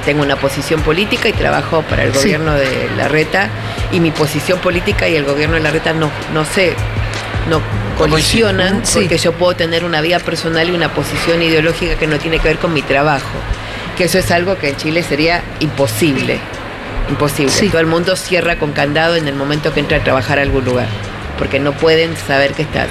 tengo 0.04 0.22
una 0.22 0.36
posición 0.36 0.80
política 0.82 1.28
y 1.28 1.32
trabajo 1.32 1.82
para 1.82 2.02
el 2.04 2.12
Sí. 2.12 2.18
gobierno 2.18 2.52
de 2.54 2.90
Larreta 2.96 3.48
y 3.92 4.00
mi 4.00 4.10
posición 4.10 4.58
política 4.58 5.08
y 5.08 5.16
el 5.16 5.24
gobierno 5.24 5.54
de 5.56 5.62
Larreta 5.62 5.92
no, 5.94 6.10
no 6.34 6.44
sé, 6.44 6.74
no 7.48 7.60
colisionan 7.96 8.84
Sí. 8.84 8.98
porque 9.00 9.16
yo 9.18 9.32
puedo 9.32 9.54
tener 9.54 9.84
una 9.84 10.00
vida 10.00 10.18
personal 10.18 10.68
y 10.68 10.72
una 10.72 10.92
posición 10.92 11.40
ideológica 11.42 11.94
que 11.96 12.06
no 12.06 12.18
tiene 12.18 12.38
que 12.38 12.48
ver 12.48 12.58
con 12.58 12.74
mi 12.74 12.82
trabajo. 12.82 13.24
Que 13.96 14.04
eso 14.04 14.18
es 14.18 14.30
algo 14.30 14.58
que 14.58 14.70
en 14.70 14.76
Chile 14.76 15.02
sería 15.02 15.42
imposible. 15.60 16.38
Imposible. 17.08 17.52
Sí. 17.52 17.68
Todo 17.68 17.80
el 17.80 17.86
mundo 17.86 18.16
cierra 18.16 18.56
con 18.56 18.72
candado 18.72 19.16
en 19.16 19.28
el 19.28 19.34
momento 19.34 19.72
que 19.72 19.80
entra 19.80 19.98
a 19.98 20.00
trabajar 20.04 20.38
a 20.38 20.42
algún 20.42 20.64
lugar, 20.64 20.86
porque 21.38 21.60
no 21.60 21.72
pueden 21.72 22.16
saber 22.16 22.52
que 22.54 22.62
están. 22.62 22.88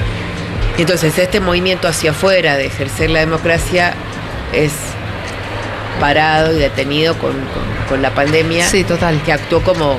Entonces, 0.81 1.17
este 1.17 1.39
movimiento 1.39 1.87
hacia 1.87 2.11
afuera 2.11 2.57
de 2.57 2.65
ejercer 2.65 3.09
la 3.09 3.19
democracia 3.19 3.93
es 4.53 4.71
parado 5.99 6.53
y 6.53 6.59
detenido 6.59 7.13
con, 7.17 7.31
con- 7.33 7.71
con 7.87 8.01
la 8.01 8.11
pandemia, 8.11 8.67
Sí, 8.67 8.83
total. 8.83 9.21
que 9.23 9.33
actuó 9.33 9.61
como, 9.61 9.89
como, 9.89 9.97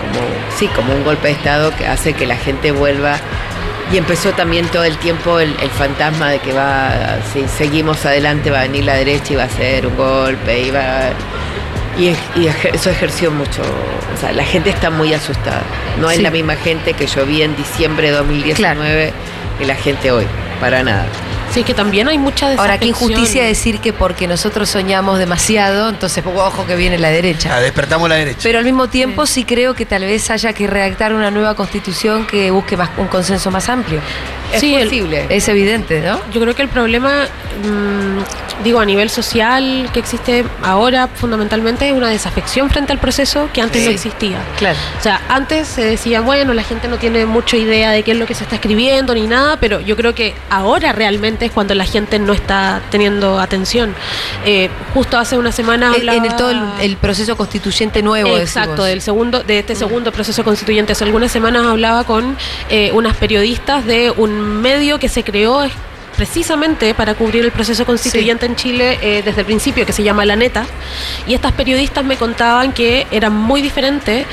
como, 0.00 0.26
sí, 0.58 0.66
como 0.68 0.94
un 0.94 1.04
golpe 1.04 1.28
de 1.28 1.34
Estado 1.34 1.74
que 1.76 1.86
hace 1.86 2.14
que 2.14 2.26
la 2.26 2.36
gente 2.36 2.72
vuelva. 2.72 3.18
Y 3.92 3.98
empezó 3.98 4.30
también 4.32 4.66
todo 4.68 4.84
el 4.84 4.96
tiempo 4.98 5.40
el, 5.40 5.54
el 5.60 5.70
fantasma 5.70 6.30
de 6.30 6.38
que 6.38 6.52
va, 6.52 7.18
si 7.32 7.46
seguimos 7.48 8.04
adelante 8.06 8.50
va 8.50 8.60
a 8.60 8.62
venir 8.62 8.84
la 8.84 8.94
derecha 8.94 9.32
y 9.32 9.36
va 9.36 9.44
a 9.44 9.48
ser 9.50 9.86
un 9.86 9.96
golpe, 9.96 10.60
y 10.60 10.70
va... 10.70 11.10
Y, 11.98 12.16
eso 12.72 12.88
ejerció 12.90 13.30
mucho, 13.30 13.60
o 13.62 14.20
sea, 14.20 14.32
la 14.32 14.44
gente 14.44 14.70
está 14.70 14.90
muy 14.90 15.12
asustada. 15.12 15.62
No 16.00 16.08
es 16.10 16.16
Sí. 16.16 16.22
la 16.22 16.30
misma 16.30 16.56
gente 16.56 16.94
que 16.94 17.06
yo 17.06 17.26
vi 17.26 17.42
en 17.42 17.54
diciembre 17.56 18.10
de 18.10 18.16
2019 18.16 19.06
que 19.06 19.12
la 19.66 19.74
gente 19.74 20.10
hoy, 20.10 20.26
para 20.60 20.82
nada. 20.82 21.06
Sí, 21.52 21.64
que 21.64 21.74
también 21.74 22.06
hay 22.08 22.16
mucha 22.18 22.52
Ahora, 22.56 22.78
qué 22.78 22.86
injusticia 22.86 23.44
decir 23.44 23.80
que 23.80 23.92
porque 23.92 24.26
nosotros 24.28 24.68
soñamos 24.68 25.18
demasiado, 25.18 25.88
entonces 25.88 26.22
ojo 26.24 26.64
que 26.66 26.76
viene 26.76 26.96
la 26.98 27.08
derecha. 27.10 27.56
Ah, 27.56 27.60
despertamos 27.60 28.08
la 28.08 28.14
derecha. 28.16 28.38
Pero 28.42 28.58
al 28.58 28.64
mismo 28.64 28.88
tiempo 28.88 29.26
sí. 29.26 29.44
creo 29.44 29.74
que 29.74 29.84
tal 29.84 30.02
vez 30.02 30.30
haya 30.30 30.52
que 30.52 30.66
redactar 30.68 31.12
una 31.12 31.30
nueva 31.30 31.54
constitución 31.54 32.26
que 32.26 32.50
busque 32.50 32.76
más, 32.76 32.90
un 32.98 33.08
consenso 33.08 33.50
más 33.50 33.68
amplio. 33.68 34.00
Es 34.52 34.60
Sí, 34.60 34.74
el- 34.74 34.88
posible. 34.88 35.26
Es 35.28 35.48
evidente, 35.48 36.00
¿no? 36.00 36.20
Yo 36.32 36.40
creo 36.40 36.54
que 36.56 36.62
el 36.62 36.68
problema, 36.68 37.26
mm, 37.64 38.62
digo, 38.64 38.80
a 38.80 38.84
nivel 38.84 39.08
social 39.10 39.88
que 39.92 40.00
existe 40.00 40.44
ahora 40.62 41.08
fundamentalmente 41.08 41.86
es 41.88 41.92
una 41.94 42.08
desafección 42.08 42.68
frente 42.68 42.92
al 42.92 42.98
proceso 42.98 43.48
que 43.52 43.60
antes 43.62 43.82
Sí. 43.82 43.88
no 43.88 43.94
existía. 43.94 44.38
Claro. 44.58 44.76
O 44.98 45.02
sea, 45.02 45.20
antes 45.28 45.68
se 45.68 45.84
decía, 45.84 46.20
bueno, 46.20 46.52
la 46.52 46.64
gente 46.64 46.88
no 46.88 46.96
tiene 46.98 47.26
mucha 47.26 47.56
idea 47.56 47.92
de 47.92 48.02
qué 48.02 48.10
es 48.12 48.16
lo 48.18 48.26
que 48.26 48.34
se 48.34 48.42
está 48.42 48.56
escribiendo 48.56 49.14
ni 49.14 49.26
nada, 49.28 49.56
pero 49.60 49.80
yo 49.80 49.96
creo 49.96 50.14
que 50.16 50.34
ahora 50.50 50.92
realmente 50.92 51.39
es 51.46 51.52
cuando 51.52 51.74
la 51.74 51.84
gente 51.84 52.18
no 52.18 52.32
está 52.32 52.80
teniendo 52.90 53.38
atención. 53.40 53.94
Eh, 54.44 54.68
justo 54.94 55.18
hace 55.18 55.36
una 55.38 55.52
semana 55.52 55.88
En- 55.88 55.94
En 55.94 56.00
el 56.02 56.08
hablaba- 56.08 56.36
todo 56.36 56.50
el, 56.50 56.60
el 56.82 56.96
proceso 56.96 57.36
constituyente 57.36 58.02
nuevo. 58.02 58.36
Exacto, 58.38 58.84
del 58.84 59.00
segundo, 59.02 59.42
de 59.42 59.58
este 59.60 59.74
segundo 59.74 60.12
proceso 60.12 60.44
constituyente. 60.44 60.92
Hace 60.92 61.04
algunas 61.04 61.30
semanas 61.32 61.64
hablaba 61.66 62.04
con 62.04 62.36
eh, 62.68 62.90
unas 62.92 63.16
periodistas 63.16 63.84
de 63.86 64.10
un 64.16 64.60
medio 64.60 64.98
que 64.98 65.08
se 65.08 65.22
creó 65.24 65.62
precisamente 66.16 66.92
para 66.94 67.14
cubrir 67.14 67.44
el 67.44 67.50
proceso 67.52 67.86
constituyente 67.86 68.44
en 68.44 68.54
Chile 68.56 68.98
eh, 69.00 69.22
desde 69.24 69.40
el 69.40 69.46
principio, 69.46 69.86
que 69.86 69.92
se 69.92 70.02
llama 70.02 70.24
La 70.26 70.36
Neta. 70.36 70.66
Y 71.26 71.34
estas 71.34 71.52
periodistas 71.52 72.04
me 72.04 72.16
contaban 72.16 72.72
que 72.72 73.06
era 73.10 73.30
muy 73.30 73.62
diferente 73.62 74.26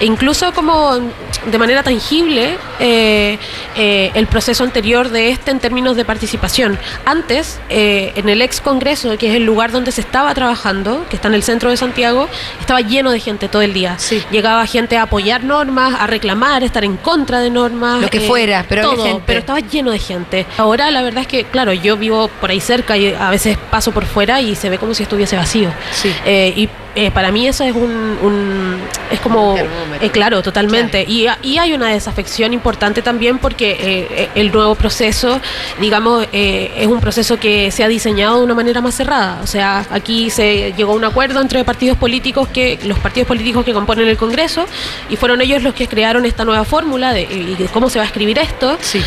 e 0.00 0.06
incluso 0.06 0.52
como 0.52 0.98
de 1.46 1.58
manera 1.58 1.82
tangible 1.82 2.56
eh, 2.80 3.38
eh, 3.76 4.10
el 4.14 4.26
proceso 4.26 4.64
anterior 4.64 5.08
de 5.08 5.30
este 5.30 5.50
en 5.50 5.60
términos 5.60 5.96
de 5.96 6.04
participación. 6.04 6.78
Antes, 7.04 7.60
eh, 7.68 8.12
en 8.16 8.28
el 8.28 8.42
ex 8.42 8.60
Congreso, 8.60 9.16
que 9.18 9.30
es 9.30 9.36
el 9.36 9.44
lugar 9.44 9.70
donde 9.72 9.92
se 9.92 10.00
estaba 10.00 10.34
trabajando, 10.34 11.06
que 11.08 11.16
está 11.16 11.28
en 11.28 11.34
el 11.34 11.42
centro 11.42 11.70
de 11.70 11.76
Santiago, 11.76 12.28
estaba 12.60 12.80
lleno 12.80 13.10
de 13.12 13.20
gente 13.20 13.48
todo 13.48 13.62
el 13.62 13.72
día. 13.72 13.98
Sí. 13.98 14.22
Llegaba 14.30 14.66
gente 14.66 14.96
a 14.96 15.02
apoyar 15.02 15.44
normas, 15.44 15.94
a 15.98 16.06
reclamar, 16.06 16.62
a 16.62 16.66
estar 16.66 16.84
en 16.84 16.96
contra 16.96 17.40
de 17.40 17.50
normas. 17.50 18.00
Lo 18.00 18.08
que 18.08 18.20
fuera, 18.20 18.64
pero 18.68 18.82
todo, 18.82 19.04
gente. 19.04 19.22
pero 19.26 19.40
estaba 19.40 19.60
lleno 19.60 19.90
de 19.90 19.98
gente. 19.98 20.46
Ahora 20.56 20.90
la 20.90 21.02
verdad 21.02 21.22
es 21.22 21.28
que, 21.28 21.44
claro, 21.44 21.72
yo 21.72 21.96
vivo 21.96 22.28
por 22.40 22.50
ahí 22.50 22.60
cerca 22.60 22.96
y 22.96 23.14
a 23.14 23.30
veces 23.30 23.56
paso 23.70 23.92
por 23.92 24.06
fuera 24.06 24.40
y 24.40 24.54
se 24.54 24.70
ve 24.70 24.78
como 24.78 24.94
si 24.94 25.04
estuviese 25.04 25.36
vacío. 25.36 25.70
Sí. 25.92 26.12
Y 26.26 26.68
eh, 26.94 27.10
para 27.10 27.32
mí 27.32 27.46
eso 27.48 27.64
es 27.64 27.72
un, 27.74 28.16
un- 28.22 28.80
es 29.10 29.20
como 29.20 29.56
eh, 30.00 30.10
claro 30.10 30.42
totalmente. 30.42 31.04
Y, 31.08 31.26
y 31.42 31.58
hay 31.58 31.72
una 31.72 31.88
desafección 31.88 32.52
importante 32.54 33.02
también 33.02 33.38
porque 33.38 33.76
eh, 33.80 34.28
el 34.34 34.52
nuevo 34.52 34.74
proceso 34.74 35.40
digamos 35.80 36.26
eh, 36.32 36.72
es 36.76 36.86
un 36.86 37.00
proceso 37.00 37.38
que 37.38 37.70
se 37.70 37.82
ha 37.84 37.88
diseñado 37.88 38.38
de 38.38 38.44
una 38.44 38.54
manera 38.54 38.80
más 38.80 38.94
cerrada. 38.94 39.40
O 39.42 39.46
sea 39.46 39.84
aquí 39.90 40.30
se 40.30 40.72
llegó 40.76 40.92
a 40.92 40.96
un 40.96 41.04
acuerdo 41.04 41.40
entre 41.40 41.64
partidos 41.64 41.98
políticos 41.98 42.48
que 42.48 42.78
los 42.84 42.98
partidos 42.98 43.26
políticos 43.28 43.64
que 43.64 43.72
componen 43.72 44.08
el 44.08 44.16
Congreso 44.16 44.66
y 45.10 45.16
fueron 45.16 45.40
ellos 45.40 45.62
los 45.62 45.74
que 45.74 45.88
crearon 45.88 46.24
esta 46.26 46.44
nueva 46.44 46.64
fórmula 46.64 47.12
de, 47.12 47.26
cómo 47.72 47.90
se 47.90 47.98
va 47.98 48.04
a 48.04 48.06
escribir 48.06 48.38
esto. 48.38 48.76
Sí. 48.80 49.02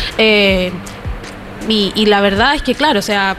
Y, 1.68 1.92
y 1.94 2.06
la 2.06 2.20
verdad 2.20 2.54
es 2.54 2.62
que, 2.62 2.74
claro, 2.74 2.98
o 3.00 3.02
sea, 3.02 3.36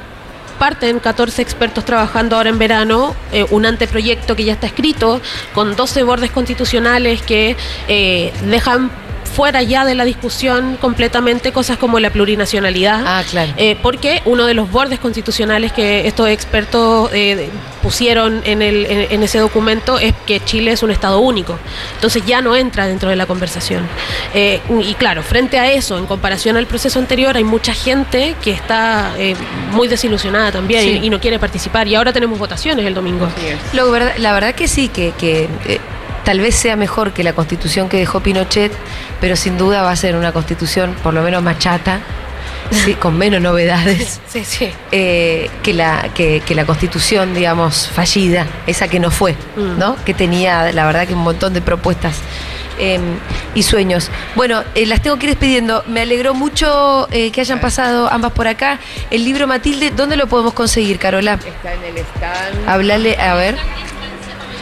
parten 0.60 1.00
14 1.00 1.42
expertos 1.42 1.86
trabajando 1.86 2.36
ahora 2.36 2.50
en 2.50 2.60
verano, 2.60 3.16
eh, 3.32 3.46
un 3.50 3.66
anteproyecto 3.66 4.36
que 4.36 4.44
ya 4.44 4.54
está 4.54 4.68
escrito, 4.68 5.22
con 5.54 5.76
12 5.76 6.04
bordes 6.04 6.32
constitucionales 6.32 7.22
que 7.22 7.56
eh, 7.88 8.32
dejan 8.46 8.92
fuera 9.40 9.64
ya 9.64 9.86
de 9.86 9.96
la 9.96 10.04
discusión 10.04 10.76
completamente 10.82 11.54
cosas 11.54 11.78
como 11.78 11.98
la 12.02 12.10
plurinacionalidad. 12.10 13.02
Ah, 13.06 13.24
claro. 13.30 13.54
Eh, 13.56 13.78
porque 13.82 14.22
uno 14.26 14.46
de 14.46 14.54
los 14.54 14.70
bordes 14.70 15.00
constitucionales 15.00 15.72
que 15.72 16.06
estos 16.08 16.28
expertos 16.28 17.10
eh, 17.14 17.50
pusieron 17.82 18.42
en, 18.44 18.62
el, 18.62 18.86
en, 18.86 19.08
en 19.14 19.24
ese 19.24 19.38
documento 19.40 19.98
es 19.98 20.14
que 20.26 20.44
Chile 20.44 20.72
es 20.74 20.84
un 20.84 20.92
Estado 20.92 21.20
único. 21.20 21.58
Entonces 21.96 22.22
ya 22.26 22.42
no 22.42 22.54
entra 22.58 22.86
dentro 22.86 23.10
de 23.10 23.16
la 23.16 23.28
conversación. 23.28 23.88
Eh, 24.34 24.60
y 24.84 24.94
claro, 24.96 25.24
frente 25.24 25.58
a 25.58 25.72
eso, 25.72 25.98
en 25.98 26.06
comparación 26.06 26.58
al 26.58 26.68
proceso 26.68 27.00
anterior, 27.00 27.38
hay 27.38 27.46
mucha 27.46 27.74
gente 27.74 28.36
que 28.44 28.52
está 28.52 29.14
eh, 29.18 29.36
muy 29.72 29.88
desilusionada 29.88 30.52
también 30.52 30.82
Sí. 30.82 31.00
y, 31.02 31.06
y 31.06 31.10
no 31.10 31.22
quiere 31.22 31.40
participar. 31.40 31.88
Y 31.88 31.96
ahora 31.96 32.12
tenemos 32.12 32.38
votaciones 32.38 32.86
el 32.86 32.94
domingo. 32.94 33.30
Lo 33.72 33.90
la 34.18 34.34
verdad 34.34 34.54
que 34.54 34.68
sí, 34.68 34.90
que, 34.90 35.14
que, 35.18 35.48
tal 36.24 36.40
vez 36.40 36.56
sea 36.56 36.76
mejor 36.76 37.12
que 37.14 37.24
la 37.24 37.34
constitución 37.34 37.90
que 37.90 37.98
dejó 37.98 38.20
Pinochet, 38.22 38.72
pero 39.22 39.36
sin 39.36 39.58
duda 39.58 39.82
va 39.82 39.92
a 39.92 39.96
ser 39.96 40.16
una 40.16 40.32
constitución 40.32 40.96
por 41.04 41.14
lo 41.14 41.22
menos 41.22 41.42
más 41.44 41.58
chata, 41.60 42.00
sí, 42.72 42.94
con 42.96 43.18
menos 43.18 43.42
novedades. 43.42 44.20
Sí, 44.30 44.44
sí. 44.46 44.72
eh, 44.92 45.50
que, 45.64 45.74
la, 45.74 46.10
que, 46.14 46.42
que 46.46 46.54
la 46.54 46.66
constitución, 46.66 47.34
digamos, 47.34 47.88
fallida, 47.90 48.46
esa 48.68 48.88
que 48.88 49.00
no 49.00 49.10
fue, 49.12 49.36
Mm. 49.56 49.80
¿no? 49.80 49.96
Que 50.06 50.14
tenía, 50.14 50.72
la 50.72 50.86
verdad, 50.86 51.08
que 51.08 51.14
un 51.16 51.24
montón 51.24 51.54
de 51.54 51.62
propuestas 51.62 52.18
eh, 52.78 53.00
y 53.56 53.64
sueños. 53.64 54.10
Bueno, 54.36 54.64
eh, 54.76 54.86
las 54.86 55.02
tengo 55.02 55.18
que 55.18 55.26
ir 55.26 55.32
despidiendo. 55.32 55.84
Me 55.88 56.02
alegró 56.02 56.34
mucho 56.36 57.08
eh, 57.12 57.32
que 57.32 57.42
hayan 57.42 57.60
pasado 57.60 58.08
ambas 58.12 58.32
por 58.34 58.48
acá. 58.48 58.80
El 59.10 59.26
libro 59.26 59.48
Matilde, 59.48 59.90
¿dónde 59.92 60.16
lo 60.16 60.28
podemos 60.28 60.54
conseguir, 60.54 60.98
Carola? 61.00 61.34
Está 61.46 61.74
en 61.74 61.84
el 61.84 61.98
stand. 61.98 62.70
Hablale, 62.70 63.18
a 63.20 63.34
ver. 63.34 63.58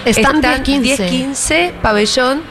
Están 0.10 0.38
Stand 0.38 0.68
1015, 0.68 1.74
pabellón 1.82 2.42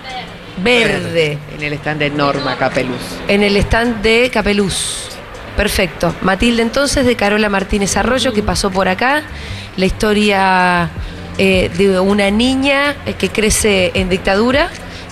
verde, 0.63 1.39
En 1.57 1.63
el 1.63 1.73
stand 1.75 1.99
de 2.01 2.11
Norma 2.11 2.57
Capeluz. 2.57 3.01
en 3.29 3.43
el 3.43 3.57
stand 3.59 4.03
de 4.03 4.31
Capeluz. 4.33 5.09
Perfecto. 5.57 6.15
Matilde 6.23 6.63
entonces 6.63 7.07
de 7.07 7.17
Carola 7.17 7.49
Martínez 7.49 7.97
Arroyo, 7.97 8.33
que 8.33 8.43
pasó 8.43 8.71
por 8.71 8.89
acá. 8.89 9.23
La 9.77 9.87
historia 9.87 10.91
eh, 11.39 11.71
de 11.77 11.99
una 12.01 12.31
niña 12.31 12.95
eh, 13.07 13.15
que 13.15 13.29
crece 13.31 13.91
en 13.95 14.09
dictadura. 14.11 14.69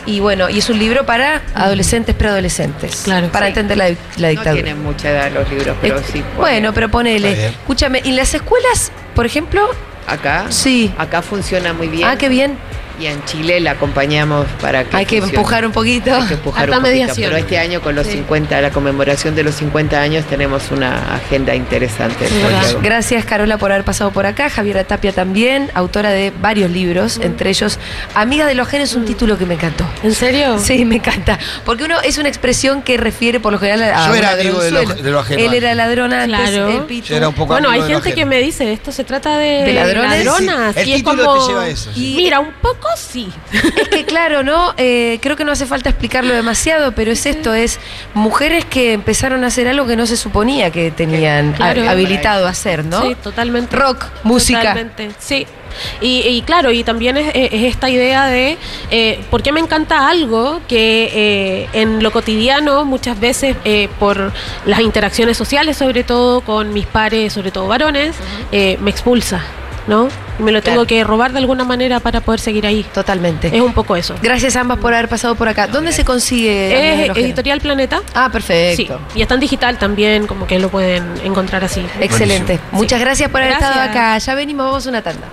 Y 0.06 0.20
bueno, 0.20 0.50
y 0.50 0.58
es 0.58 0.68
un 0.68 0.78
libro 0.78 1.06
para 1.06 1.40
adolescentes, 1.54 2.14
preadolescentes. 2.14 3.02
Claro. 3.04 3.28
Para 3.28 3.46
Sí. 3.46 3.50
entender 3.50 3.78
la, 3.78 3.88
la 3.88 3.94
No 4.18 4.28
dictadura. 4.28 4.52
tienen 4.62 4.82
mucha 4.82 5.10
edad 5.10 5.30
los 5.32 5.48
libros, 5.50 5.76
pero 5.80 5.98
Eh, 5.98 6.02
sí. 6.12 6.22
bueno, 6.36 6.74
pero 6.74 6.90
ponele. 6.90 7.46
Escúchame, 7.48 8.02
¿y 8.04 8.12
las 8.12 8.34
escuelas, 8.34 8.92
por 9.14 9.24
ejemplo? 9.24 9.66
Acá, 10.06 10.46
Sí. 10.50 10.92
acá 10.98 11.22
funciona 11.22 11.72
muy 11.72 11.88
bien. 11.88 12.08
Ah, 12.08 12.16
qué 12.16 12.28
bien. 12.28 12.56
Y 13.00 13.06
en 13.06 13.24
Chile 13.24 13.58
la 13.60 13.72
acompañamos 13.72 14.46
para 14.60 14.84
que 14.84 14.96
Hay 14.96 15.04
que 15.06 15.18
funcione. 15.20 15.36
empujar 15.40 15.66
un 15.66 15.72
poquito. 15.72 16.14
Hay 16.14 16.28
que 16.28 16.34
empujar 16.34 16.70
un 16.70 16.76
poquito, 16.76 16.88
mediación. 16.90 17.30
Pero 17.30 17.36
este 17.36 17.58
año 17.58 17.80
con 17.80 17.94
los 17.96 18.06
Sí. 18.06 18.12
50, 18.12 18.60
la 18.60 18.70
conmemoración 18.70 19.34
de 19.34 19.42
los 19.42 19.56
50 19.56 20.00
años, 20.00 20.24
tenemos 20.26 20.70
una 20.70 21.16
agenda 21.16 21.54
interesante. 21.56 22.28
Santiago. 22.28 22.80
Gracias 22.82 23.24
Carola 23.24 23.58
por 23.58 23.72
haber 23.72 23.84
pasado 23.84 24.10
por 24.12 24.26
acá, 24.26 24.48
Javiera 24.48 24.84
Tapia 24.84 25.12
también, 25.12 25.70
autora 25.74 26.10
de 26.10 26.32
varios 26.40 26.70
libros, 26.70 27.18
entre 27.20 27.50
ellos 27.50 27.78
Amiga 28.14 28.46
de 28.46 28.54
los 28.54 28.68
Genes, 28.68 28.94
un 28.94 29.04
título 29.04 29.36
que 29.38 29.46
me 29.46 29.54
encantó. 29.54 29.84
¿En 30.02 30.14
serio? 30.14 30.58
Sí, 30.58 30.84
me 30.84 30.96
encanta. 30.96 31.38
Porque 31.64 31.84
uno 31.84 32.00
es 32.02 32.18
una 32.18 32.28
expresión 32.28 32.82
que 32.82 32.96
refiere 32.96 33.40
por 33.40 33.52
lo 33.52 33.58
general 33.58 33.82
a 33.94 34.06
Yo 34.06 34.14
era 34.14 34.30
amigo 34.32 34.60
de 34.60 34.70
lo- 34.70 34.78
ladronzuelo. 34.78 35.02
de 35.02 35.10
lo 35.10 35.18
ajeno 35.18 35.42
Él 35.42 35.54
era 35.54 35.74
ladrón 35.74 36.12
antes, 36.12 36.38
Claro. 36.50 36.86
el. 36.88 37.02
Yo 37.02 37.16
era 37.16 37.28
un 37.28 37.34
poco 37.34 37.48
Bueno, 37.54 37.70
hay 37.70 37.82
gente 37.82 38.14
que 38.14 38.24
me 38.24 38.38
dice, 38.38 38.72
esto 38.72 38.92
se 38.92 39.02
trata 39.04 39.36
de, 39.38 39.64
¿De 39.64 39.72
ladrones? 39.72 40.24
ladronas, 40.24 40.74
Sí, 40.74 40.80
el 40.80 40.88
y 40.88 40.92
es 40.92 40.96
título 40.98 41.24
como... 41.24 41.40
te 41.46 41.48
lleva 41.52 41.62
a 41.64 41.68
eso, 41.68 41.90
sí. 41.92 42.12
Y 42.12 42.16
Mira, 42.16 42.40
un 42.40 42.52
poco 42.62 42.83
sí. 42.96 43.30
Es 43.52 43.88
que 43.88 44.04
claro, 44.04 44.42
¿no? 44.42 44.74
Eh, 44.76 45.18
creo 45.22 45.36
que 45.36 45.44
no 45.44 45.52
hace 45.52 45.66
falta 45.66 45.90
explicarlo 45.90 46.34
demasiado, 46.34 46.92
pero 46.92 47.12
es 47.12 47.26
esto, 47.26 47.54
es 47.54 47.78
mujeres 48.14 48.64
que 48.64 48.92
empezaron 48.92 49.44
a 49.44 49.48
hacer 49.48 49.68
algo 49.68 49.86
que 49.86 49.96
no 49.96 50.06
se 50.06 50.16
suponía 50.16 50.70
que 50.70 50.90
tenían 50.90 51.52
Claro. 51.52 51.88
habilitado 51.88 52.46
a 52.46 52.50
hacer, 52.50 52.84
¿no? 52.84 53.02
Sí, 53.02 53.14
totalmente. 53.22 53.74
Rock, 53.76 54.04
música. 54.22 54.60
Totalmente, 54.60 55.10
sí. 55.18 55.46
Y, 56.00 56.20
y 56.20 56.42
claro, 56.42 56.70
y 56.70 56.84
también 56.84 57.16
es, 57.16 57.32
es 57.34 57.64
esta 57.64 57.90
idea 57.90 58.26
de 58.26 58.56
eh, 58.92 59.24
por 59.28 59.42
qué 59.42 59.50
me 59.50 59.58
encanta 59.58 60.08
algo 60.08 60.60
que 60.68 61.10
eh, 61.12 61.68
en 61.72 62.00
lo 62.00 62.12
cotidiano 62.12 62.84
muchas 62.84 63.18
veces 63.18 63.56
eh, 63.64 63.88
por 63.98 64.32
las 64.66 64.80
interacciones 64.80 65.36
sociales, 65.36 65.76
sobre 65.76 66.04
todo 66.04 66.42
con 66.42 66.72
mis 66.72 66.86
pares, 66.86 67.32
sobre 67.32 67.50
todo 67.50 67.66
varones, 67.66 68.14
eh, 68.52 68.78
me 68.80 68.90
expulsa, 68.92 69.40
¿no? 69.88 70.08
Y 70.38 70.42
me 70.42 70.52
lo 70.52 70.62
tengo 70.62 70.76
Claro. 70.84 70.86
que 70.88 71.04
robar 71.04 71.32
de 71.32 71.38
alguna 71.38 71.64
manera 71.64 72.00
para 72.00 72.20
poder 72.20 72.40
seguir 72.40 72.66
ahí. 72.66 72.84
Totalmente. 72.92 73.48
Es 73.54 73.60
un 73.60 73.72
poco 73.72 73.96
eso. 73.96 74.14
Gracias 74.22 74.56
a 74.56 74.60
ambas 74.60 74.78
por 74.78 74.92
haber 74.94 75.08
pasado 75.08 75.34
por 75.34 75.48
acá. 75.48 75.66
¿Dónde 75.66 75.92
se 75.92 76.04
consigue? 76.04 77.04
Es? 77.06 77.16
Editorial 77.16 77.60
Planeta. 77.60 78.00
Ah, 78.14 78.26
Sí, 78.26 78.32
perfecto. 78.32 79.00
y 79.14 79.22
está 79.22 79.34
en 79.34 79.40
digital 79.40 79.78
también, 79.78 80.26
como 80.26 80.46
que 80.46 80.58
lo 80.58 80.68
pueden 80.70 81.04
encontrar 81.24 81.64
así. 81.64 81.84
Excelente. 82.00 82.54
Buenísimo. 82.54 82.78
Muchas 82.78 83.00
gracias 83.00 83.30
por 83.30 83.42
haber 83.42 83.54
estado 83.54 83.80
acá. 83.80 84.18
Ya 84.18 84.34
venimos, 84.34 84.66
vamos 84.66 84.86
a 84.86 84.88
una 84.90 85.02
tanda. 85.02 85.26